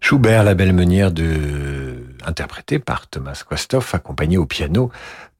Schubert, 0.00 0.44
la 0.44 0.54
belle 0.54 0.72
meunière 0.72 1.10
de 1.10 2.06
interprété 2.24 2.78
par 2.78 3.08
Thomas 3.08 3.42
Quastoff, 3.46 3.94
accompagné 3.94 4.38
au 4.38 4.46
piano 4.46 4.90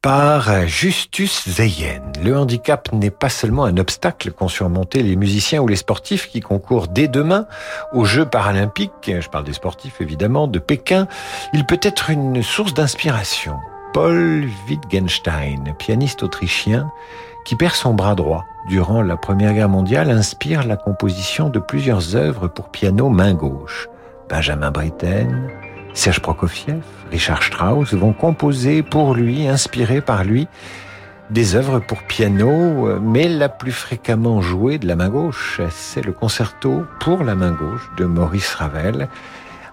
par 0.03 0.67
Justus 0.67 1.49
Zeyen. 1.49 2.03
Le 2.23 2.37
handicap 2.37 2.93
n'est 2.93 3.11
pas 3.11 3.29
seulement 3.29 3.65
un 3.65 3.77
obstacle 3.79 4.31
qu'ont 4.31 4.49
surmonté 4.49 5.03
les 5.03 5.17
musiciens 5.17 5.61
ou 5.61 5.67
les 5.67 5.77
sportifs 5.77 6.29
qui 6.29 6.41
concourent 6.41 6.89
dès 6.89 7.09
demain 7.09 7.47
aux 7.93 8.05
Jeux 8.05 8.25
paralympiques, 8.25 9.11
je 9.21 9.29
parle 9.29 9.45
des 9.45 9.53
sportifs 9.53 10.01
évidemment, 10.01 10.47
de 10.47 10.61
Pékin, 10.61 11.09
il 11.53 11.67
peut 11.67 11.81
être 11.83 12.11
une 12.11 12.43
source 12.43 12.75
d'inspiration. 12.75 13.57
Paul 13.93 14.49
Wittgenstein, 14.69 15.75
pianiste 15.79 16.23
autrichien, 16.23 16.91
qui 17.45 17.57
perd 17.57 17.75
son 17.75 17.95
bras 17.95 18.15
droit 18.15 18.45
durant 18.69 19.03
la 19.03 19.17
Première 19.17 19.55
Guerre 19.55 19.69
mondiale, 19.69 20.11
inspire 20.11 20.67
la 20.67 20.77
composition 20.77 21.49
de 21.49 21.59
plusieurs 21.59 22.15
œuvres 22.15 22.47
pour 22.47 22.69
piano 22.69 23.09
main 23.09 23.35
gauche. 23.35 23.89
Benjamin 24.29 24.71
Britten, 24.71 25.51
Serge 25.95 26.21
Prokofiev, 26.21 26.83
Richard 27.11 27.43
Strauss 27.43 27.95
vont 27.95 28.13
composer 28.13 28.83
pour 28.83 29.15
lui, 29.15 29.49
inspirés 29.49 30.01
par 30.01 30.25
lui, 30.25 30.47
des 31.31 31.57
œuvres 31.57 31.81
pour 31.81 32.03
piano, 32.05 32.99
mais 33.01 33.29
la 33.29 33.49
plus 33.49 33.73
fréquemment 33.73 34.41
jouée 34.41 34.79
de 34.79 34.87
la 34.87 34.97
main 34.97 35.09
gauche, 35.09 35.61
c'est 35.71 36.05
le 36.05 36.13
concerto 36.13 36.85
pour 37.01 37.23
la 37.25 37.35
main 37.35 37.53
gauche 37.53 37.91
de 37.99 38.05
Maurice 38.05 38.55
Ravel. 38.55 39.09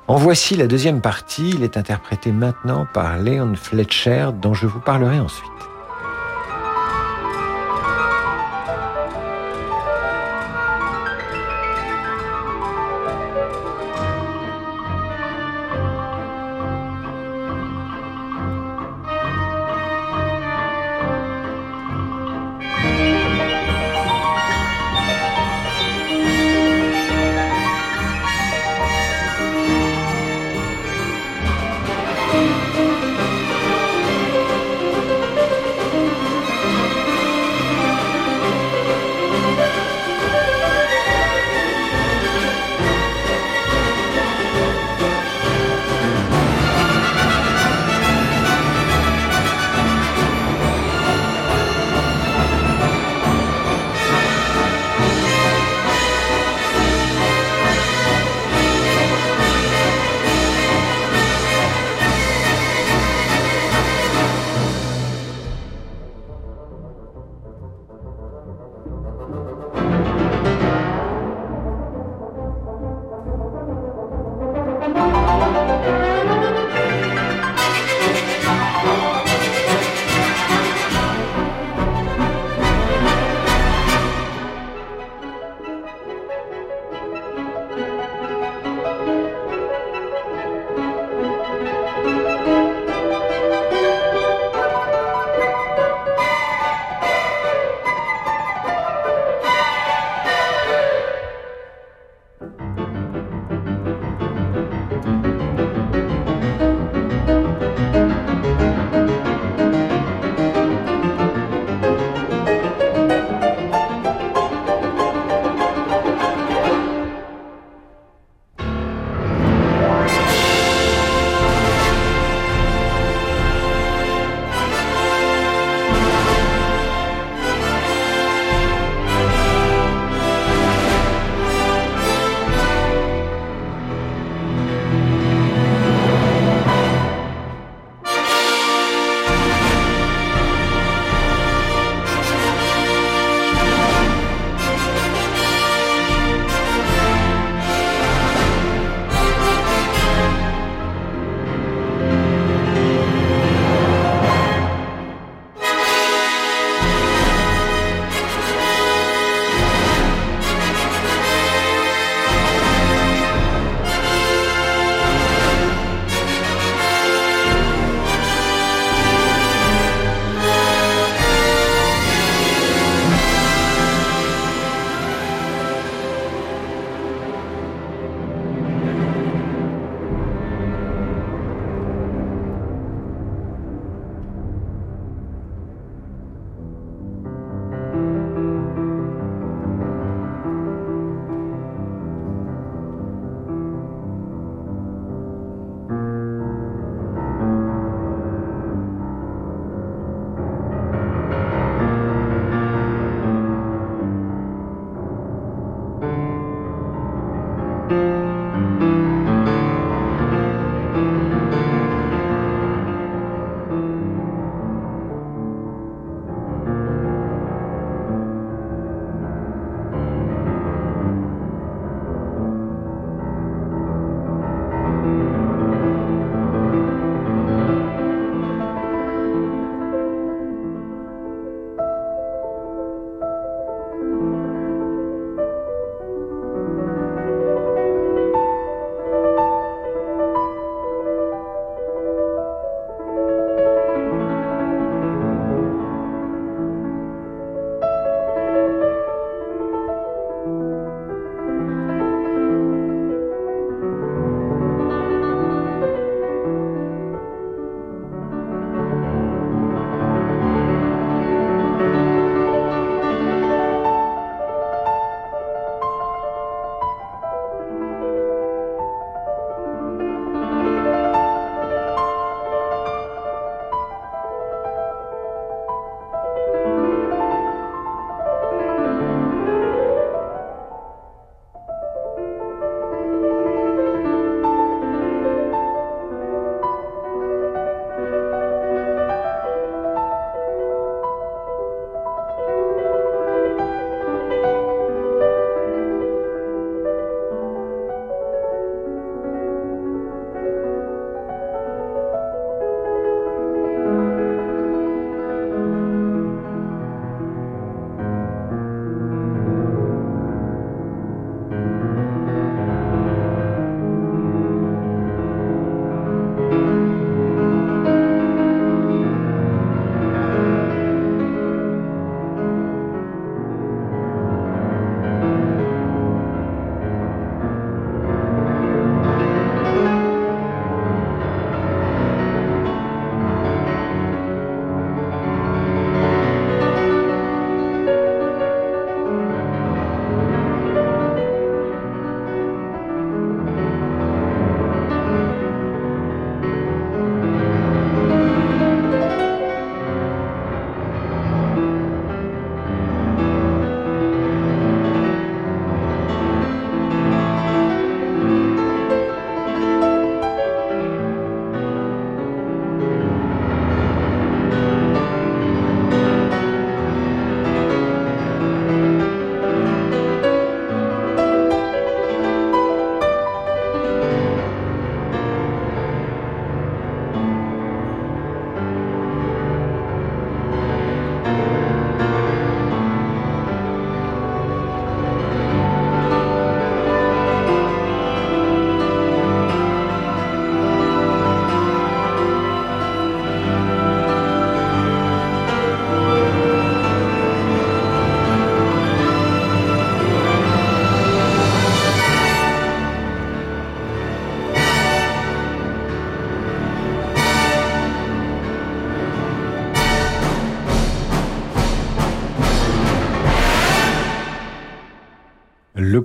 En 0.07 0.18
voici 0.18 0.55
la 0.55 0.68
deuxième 0.68 1.01
partie, 1.01 1.49
il 1.49 1.63
est 1.63 1.78
interprété 1.78 2.32
maintenant 2.32 2.86
par 2.93 3.18
Léon 3.18 3.55
Fletcher, 3.55 4.30
dont 4.39 4.53
je 4.53 4.68
vous 4.68 4.80
parlerai 4.80 5.20
ensuite. 5.20 5.54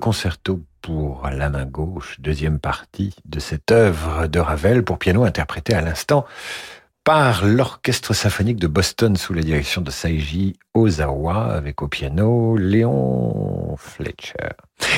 Concerto 0.00 0.60
pour 0.82 1.28
la 1.30 1.50
main 1.50 1.66
gauche, 1.66 2.20
deuxième 2.20 2.58
partie 2.58 3.14
de 3.26 3.38
cette 3.38 3.70
œuvre 3.70 4.26
de 4.26 4.40
Ravel 4.40 4.82
pour 4.82 4.98
piano 4.98 5.24
interprétée 5.24 5.74
à 5.74 5.82
l'instant 5.82 6.24
par 7.04 7.44
l'Orchestre 7.46 8.14
symphonique 8.14 8.58
de 8.58 8.66
Boston 8.66 9.16
sous 9.16 9.34
la 9.34 9.42
direction 9.42 9.82
de 9.82 9.90
Saiji 9.90 10.58
Ozawa 10.74 11.52
avec 11.52 11.82
au 11.82 11.88
piano 11.88 12.56
Léon 12.56 13.76
Fletcher. 13.76 14.50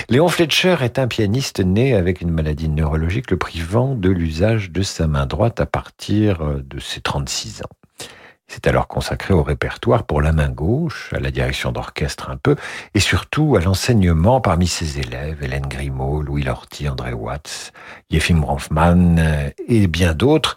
Léon 0.08 0.28
Fletcher 0.28 0.76
est 0.80 0.98
un 0.98 1.08
pianiste 1.08 1.60
né 1.60 1.94
avec 1.94 2.20
une 2.20 2.30
maladie 2.30 2.68
neurologique 2.68 3.30
le 3.30 3.36
privant 3.36 3.94
de 3.94 4.08
l'usage 4.08 4.70
de 4.70 4.82
sa 4.82 5.06
main 5.06 5.26
droite 5.26 5.60
à 5.60 5.66
partir 5.66 6.60
de 6.62 6.78
ses 6.80 7.00
36 7.00 7.62
ans. 7.62 7.81
C'est 8.54 8.66
alors 8.66 8.86
consacré 8.86 9.32
au 9.32 9.42
répertoire 9.42 10.04
pour 10.04 10.20
la 10.20 10.32
main 10.32 10.50
gauche, 10.50 11.08
à 11.14 11.20
la 11.20 11.30
direction 11.30 11.72
d'orchestre 11.72 12.28
un 12.28 12.36
peu, 12.36 12.54
et 12.92 13.00
surtout 13.00 13.56
à 13.56 13.60
l'enseignement 13.60 14.42
parmi 14.42 14.66
ses 14.66 14.98
élèves, 14.98 15.42
Hélène 15.42 15.66
Grimaud, 15.66 16.20
Louis 16.20 16.42
Lorty, 16.42 16.86
André 16.86 17.14
Watts, 17.14 17.72
Yefim 18.10 18.40
Bronfman 18.40 19.16
et 19.68 19.86
bien 19.86 20.12
d'autres. 20.12 20.56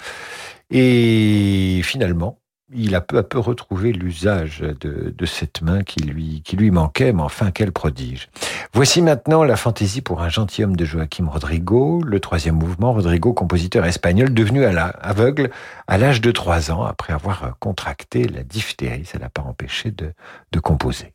Et 0.71 1.79
finalement, 1.85 2.37
il 2.74 2.95
a 2.95 3.01
peu 3.01 3.18
à 3.18 3.24
peu 3.24 3.38
retrouvé 3.38 3.91
l'usage 3.91 4.59
de, 4.59 5.26
cette 5.26 5.61
main 5.61 5.84
qui 5.84 6.01
lui, 6.03 6.72
manquait, 6.72 7.13
mais 7.13 7.22
enfin 7.22 7.51
quel 7.51 7.72
prodige. 7.72 8.30
Voici 8.74 9.01
maintenant 9.01 9.43
la 9.43 9.55
fantaisie 9.55 10.01
pour 10.01 10.22
un 10.22 10.30
gentilhomme 10.30 10.76
de 10.76 10.86
Joaquim 10.86 11.30
Rodrigo, 11.30 12.01
le 12.03 12.20
troisième 12.20 12.55
mouvement, 12.55 12.93
Rodrigo, 12.93 13.34
compositeur 13.34 13.86
espagnol, 13.86 14.34
devenu 14.34 14.66
aveugle 14.66 15.49
à 15.88 15.97
l'âge 15.97 16.22
de 16.22 16.32
trois 16.32 16.72
ans, 16.72 16.84
après 16.84 17.13
avoir 17.13 17.55
contracté 17.59 18.28
la 18.28 18.43
diphtérie, 18.43 19.05
ça 19.05 19.20
l'a 19.20 19.30
pas 19.30 19.43
empêché 19.43 19.91
de 19.91 20.59
composer. 20.59 21.13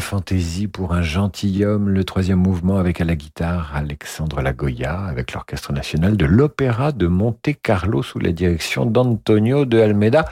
Fantaisie 0.00 0.68
pour 0.68 0.94
un 0.94 1.02
gentilhomme, 1.02 1.88
le 1.88 2.04
troisième 2.04 2.38
mouvement 2.38 2.78
avec 2.78 3.00
à 3.00 3.04
la 3.04 3.16
guitare 3.16 3.74
Alexandre 3.74 4.40
Lagoya 4.40 5.04
avec 5.06 5.32
l'Orchestre 5.32 5.72
national 5.72 6.16
de 6.16 6.24
l'Opéra 6.24 6.92
de 6.92 7.06
Monte 7.06 7.50
Carlo 7.62 8.02
sous 8.02 8.18
la 8.18 8.32
direction 8.32 8.86
d'Antonio 8.86 9.64
de 9.64 9.78
Almeida. 9.78 10.24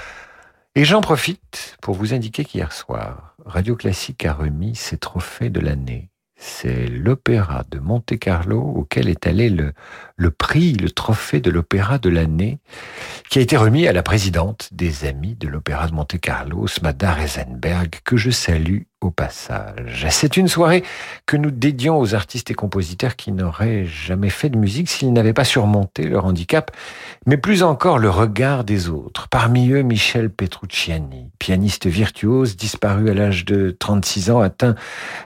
Et 0.74 0.84
j'en 0.84 1.00
profite 1.00 1.76
pour 1.80 1.94
vous 1.94 2.14
indiquer 2.14 2.44
qu'hier 2.44 2.72
soir, 2.72 3.34
Radio 3.44 3.76
Classique 3.76 4.24
a 4.26 4.32
remis 4.32 4.74
ses 4.74 4.98
trophées 4.98 5.50
de 5.50 5.60
l'année. 5.60 6.10
C'est 6.38 6.86
l'Opéra 6.86 7.64
de 7.70 7.78
Monte 7.78 8.18
Carlo 8.18 8.60
auquel 8.60 9.08
est 9.08 9.26
allé 9.26 9.48
le, 9.48 10.30
prix, 10.30 10.74
le 10.74 10.90
trophée 10.90 11.40
de 11.40 11.50
l'Opéra 11.50 11.98
de 11.98 12.10
l'année, 12.10 12.58
qui 13.30 13.38
a 13.38 13.42
été 13.42 13.56
remis 13.56 13.86
à 13.86 13.92
la 13.92 14.02
présidente 14.02 14.68
des 14.72 15.06
Amis 15.06 15.34
de 15.34 15.48
l'Opéra 15.48 15.88
de 15.88 15.94
Monte 15.94 16.20
Carlo, 16.20 16.66
Smada 16.66 17.12
Reisenberg, 17.12 18.00
que 18.04 18.18
je 18.18 18.30
salue 18.30 18.82
au 19.00 19.10
passage. 19.10 20.06
C'est 20.10 20.36
une 20.36 20.48
soirée 20.48 20.82
que 21.24 21.38
nous 21.38 21.50
dédions 21.50 21.98
aux 21.98 22.14
artistes 22.14 22.50
et 22.50 22.54
compositeurs 22.54 23.16
qui 23.16 23.32
n'auraient 23.32 23.86
jamais 23.86 24.30
fait 24.30 24.50
de 24.50 24.58
musique 24.58 24.90
s'ils 24.90 25.12
n'avaient 25.12 25.32
pas 25.32 25.44
surmonté 25.44 26.06
leur 26.06 26.26
handicap, 26.26 26.70
mais 27.26 27.36
plus 27.36 27.64
encore 27.64 27.98
le 27.98 28.08
regard 28.08 28.62
des 28.62 28.88
autres. 28.88 29.28
Parmi 29.28 29.70
eux, 29.70 29.82
Michel 29.82 30.30
Petrucciani, 30.30 31.30
pianiste 31.38 31.86
virtuose 31.86 32.56
disparu 32.56 33.10
à 33.10 33.14
l'âge 33.14 33.44
de 33.44 33.76
36 33.78 34.30
ans, 34.30 34.40
atteint 34.40 34.76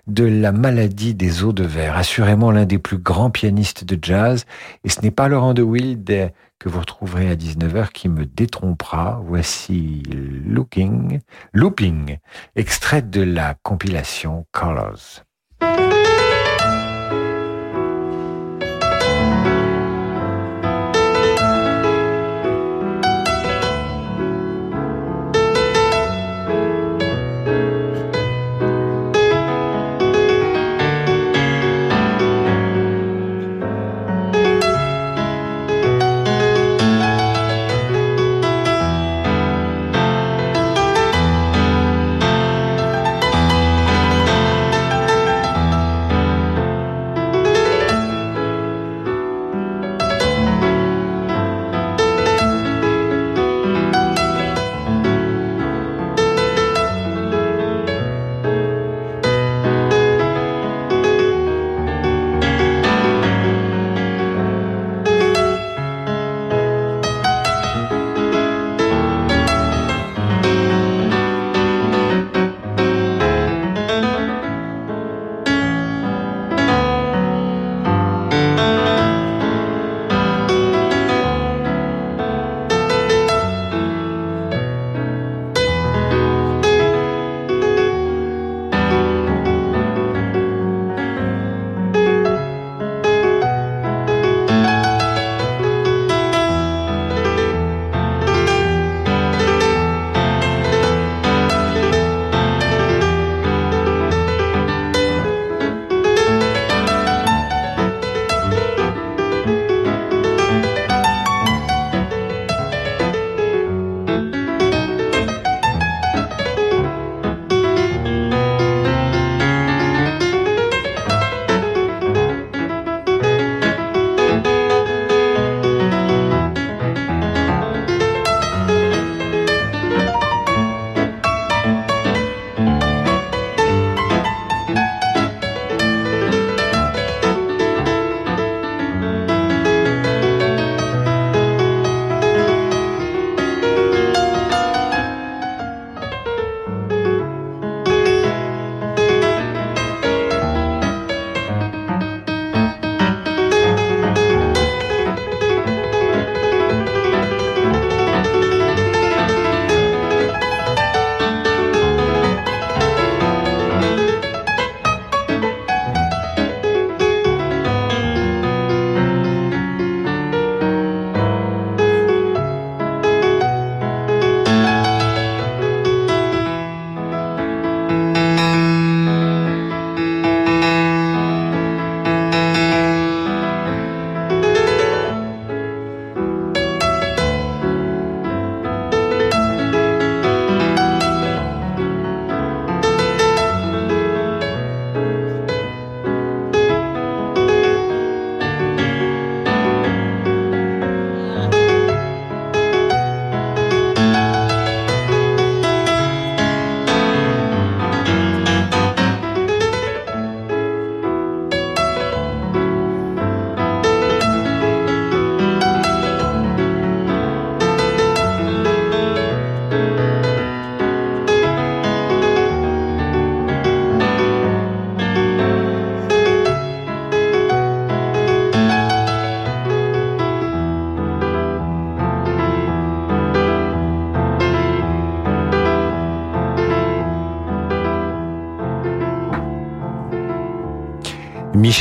de 0.07 0.25
la 0.25 0.51
maladie 0.51 1.15
des 1.15 1.45
os 1.45 1.55
de 1.55 1.65
verre, 1.65 1.97
assurément 1.97 2.51
l'un 2.51 2.65
des 2.65 2.79
plus 2.79 2.99
grands 2.99 3.31
pianistes 3.31 3.85
de 3.85 3.99
jazz, 4.01 4.47
et 4.85 4.89
ce 4.89 5.03
n'est 5.03 5.11
pas 5.11 5.29
Laurent 5.29 5.55
de 5.55 5.63
Wild 5.63 6.33
que 6.59 6.69
vous 6.69 6.81
retrouverez 6.81 7.31
à 7.31 7.37
19h 7.37 7.91
qui 7.93 8.09
me 8.09 8.27
détrompera. 8.27 9.21
Voici 9.25 10.03
Looking, 10.47 11.21
Looping, 11.53 12.19
extrait 12.57 13.03
de 13.03 13.23
la 13.23 13.55
compilation 13.63 14.47
Colors. 14.53 15.25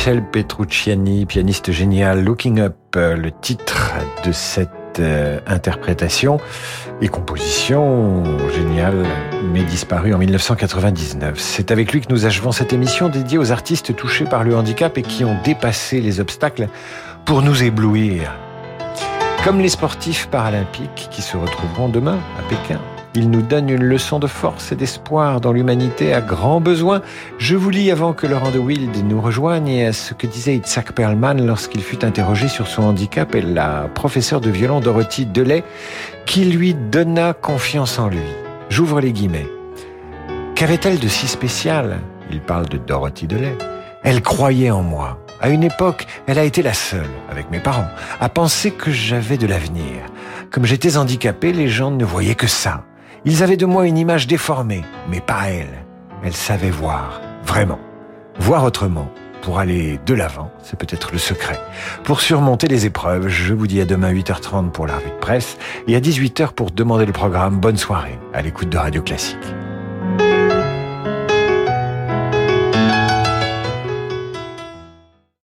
Michel 0.10 0.26
Petrucciani, 0.26 1.28
pianiste 1.28 1.72
génial, 1.72 2.24
Looking 2.24 2.62
Up, 2.62 2.76
euh, 2.96 3.16
le 3.16 3.30
titre 3.30 3.94
de 4.26 4.32
cette 4.32 4.98
euh, 4.98 5.40
interprétation 5.46 6.40
et 7.00 7.10
composition 7.10 8.24
géniale, 8.50 9.06
mais 9.54 9.62
disparue 9.62 10.16
en 10.16 10.18
1999. 10.18 11.36
C'est 11.38 11.70
avec 11.70 11.94
lui 11.94 12.02
que 12.02 12.12
nous 12.12 12.26
achevons 12.26 12.52
cette 12.52 12.74
émission 12.74 13.08
dédiée 13.08 13.38
aux 13.38 13.52
artistes 13.52 13.96
touchés 13.96 14.26
par 14.26 14.44
le 14.44 14.56
handicap 14.56 14.98
et 14.98 15.04
qui 15.04 15.26
ont 15.26 15.38
dépassé 15.44 16.02
les 16.02 16.20
obstacles 16.20 16.70
pour 17.24 17.44
nous 17.44 17.62
éblouir. 17.62 18.34
Comme 19.44 19.60
les 19.60 19.70
sportifs 19.70 20.26
paralympiques 20.26 21.10
qui 21.12 21.22
se 21.22 21.38
retrouveront 21.38 21.88
demain 21.88 22.18
à 22.40 22.50
Pékin. 22.50 22.80
Il 23.16 23.32
nous 23.32 23.42
donne 23.42 23.70
une 23.70 23.84
leçon 23.84 24.20
de 24.20 24.28
force 24.28 24.72
et 24.72 24.76
d'espoir 24.76 25.42
dont 25.42 25.52
l'humanité 25.52 26.14
a 26.14 26.22
grand 26.22 26.62
besoin. 26.62 27.02
Je 27.40 27.56
vous 27.56 27.72
lis 27.72 27.90
avant 27.90 28.14
que 28.14 28.28
Laurent 28.28 28.52
de 28.52 28.60
Wild 28.60 28.96
nous 29.08 29.20
rejoigne 29.20 29.92
ce 29.92 30.14
que 30.14 30.28
disait 30.28 30.56
Itzhak 30.56 30.92
Perlman 30.92 31.44
lorsqu'il 31.44 31.82
fut 31.82 32.06
interrogé 32.06 32.48
sur 32.48 32.68
son 32.68 32.84
handicap 32.84 33.34
et 33.34 33.42
la 33.42 33.90
professeure 33.96 34.42
de 34.42 34.52
violon 34.52 34.80
Dorothy 34.80 35.26
Delay 35.26 35.64
qui 36.28 36.46
lui 36.46 36.76
donna 36.76 37.34
confiance 37.34 37.98
en 37.98 38.10
lui. 38.10 38.20
J'ouvre 38.70 39.02
les 39.02 39.12
guillemets. 39.12 39.48
Qu'avait-elle 40.54 41.00
de 41.00 41.08
si 41.08 41.28
spécial? 41.28 42.02
Il 42.32 42.42
parle 42.42 42.68
de 42.68 42.78
Dorothy 42.78 43.26
Delay. 43.26 43.58
Elle 44.04 44.22
croyait 44.22 44.70
en 44.70 44.84
moi. 44.84 45.18
À 45.42 45.50
une 45.50 45.64
époque, 45.64 46.06
elle 46.28 46.38
a 46.38 46.44
été 46.44 46.62
la 46.62 46.74
seule, 46.74 47.10
avec 47.32 47.50
mes 47.50 47.60
parents, 47.60 47.88
à 48.20 48.30
penser 48.30 48.72
que 48.72 48.92
j'avais 48.92 49.38
de 49.38 49.48
l'avenir. 49.48 50.04
Comme 50.52 50.66
j'étais 50.66 50.98
handicapé, 50.98 51.54
les 51.54 51.70
gens 51.70 51.92
ne 51.92 52.06
voyaient 52.06 52.36
que 52.36 52.48
ça. 52.48 52.84
Ils 53.26 53.44
avaient 53.44 53.58
de 53.58 53.66
moi 53.66 53.86
une 53.86 53.98
image 53.98 54.28
déformée, 54.28 54.84
mais 55.10 55.20
pas 55.20 55.50
elle. 55.50 55.86
Elle 56.24 56.34
savait 56.34 56.70
voir, 56.70 57.22
vraiment. 57.44 57.80
Voir 58.40 58.64
autrement, 58.64 59.10
pour 59.42 59.60
aller 59.60 60.00
de 60.06 60.14
l'avant, 60.14 60.52
c'est 60.64 60.80
peut-être 60.80 61.12
le 61.12 61.18
secret. 61.18 61.60
Pour 62.04 62.22
surmonter 62.22 62.68
les 62.68 62.86
épreuves, 62.86 63.28
je 63.28 63.54
vous 63.54 63.68
dis 63.68 63.82
à 63.82 63.86
demain 63.86 64.14
8h30 64.14 64.72
pour 64.72 64.88
la 64.88 64.96
revue 64.96 65.10
de 65.10 65.20
presse 65.20 65.58
et 65.88 65.96
à 65.96 66.00
18h 66.00 66.54
pour 66.54 66.72
demander 66.72 67.06
le 67.06 67.14
programme. 67.14 67.60
Bonne 67.60 67.78
soirée 67.78 68.18
à 68.34 68.42
l'écoute 68.42 68.70
de 68.70 68.78
Radio 68.78 69.02
Classique. 69.02 69.38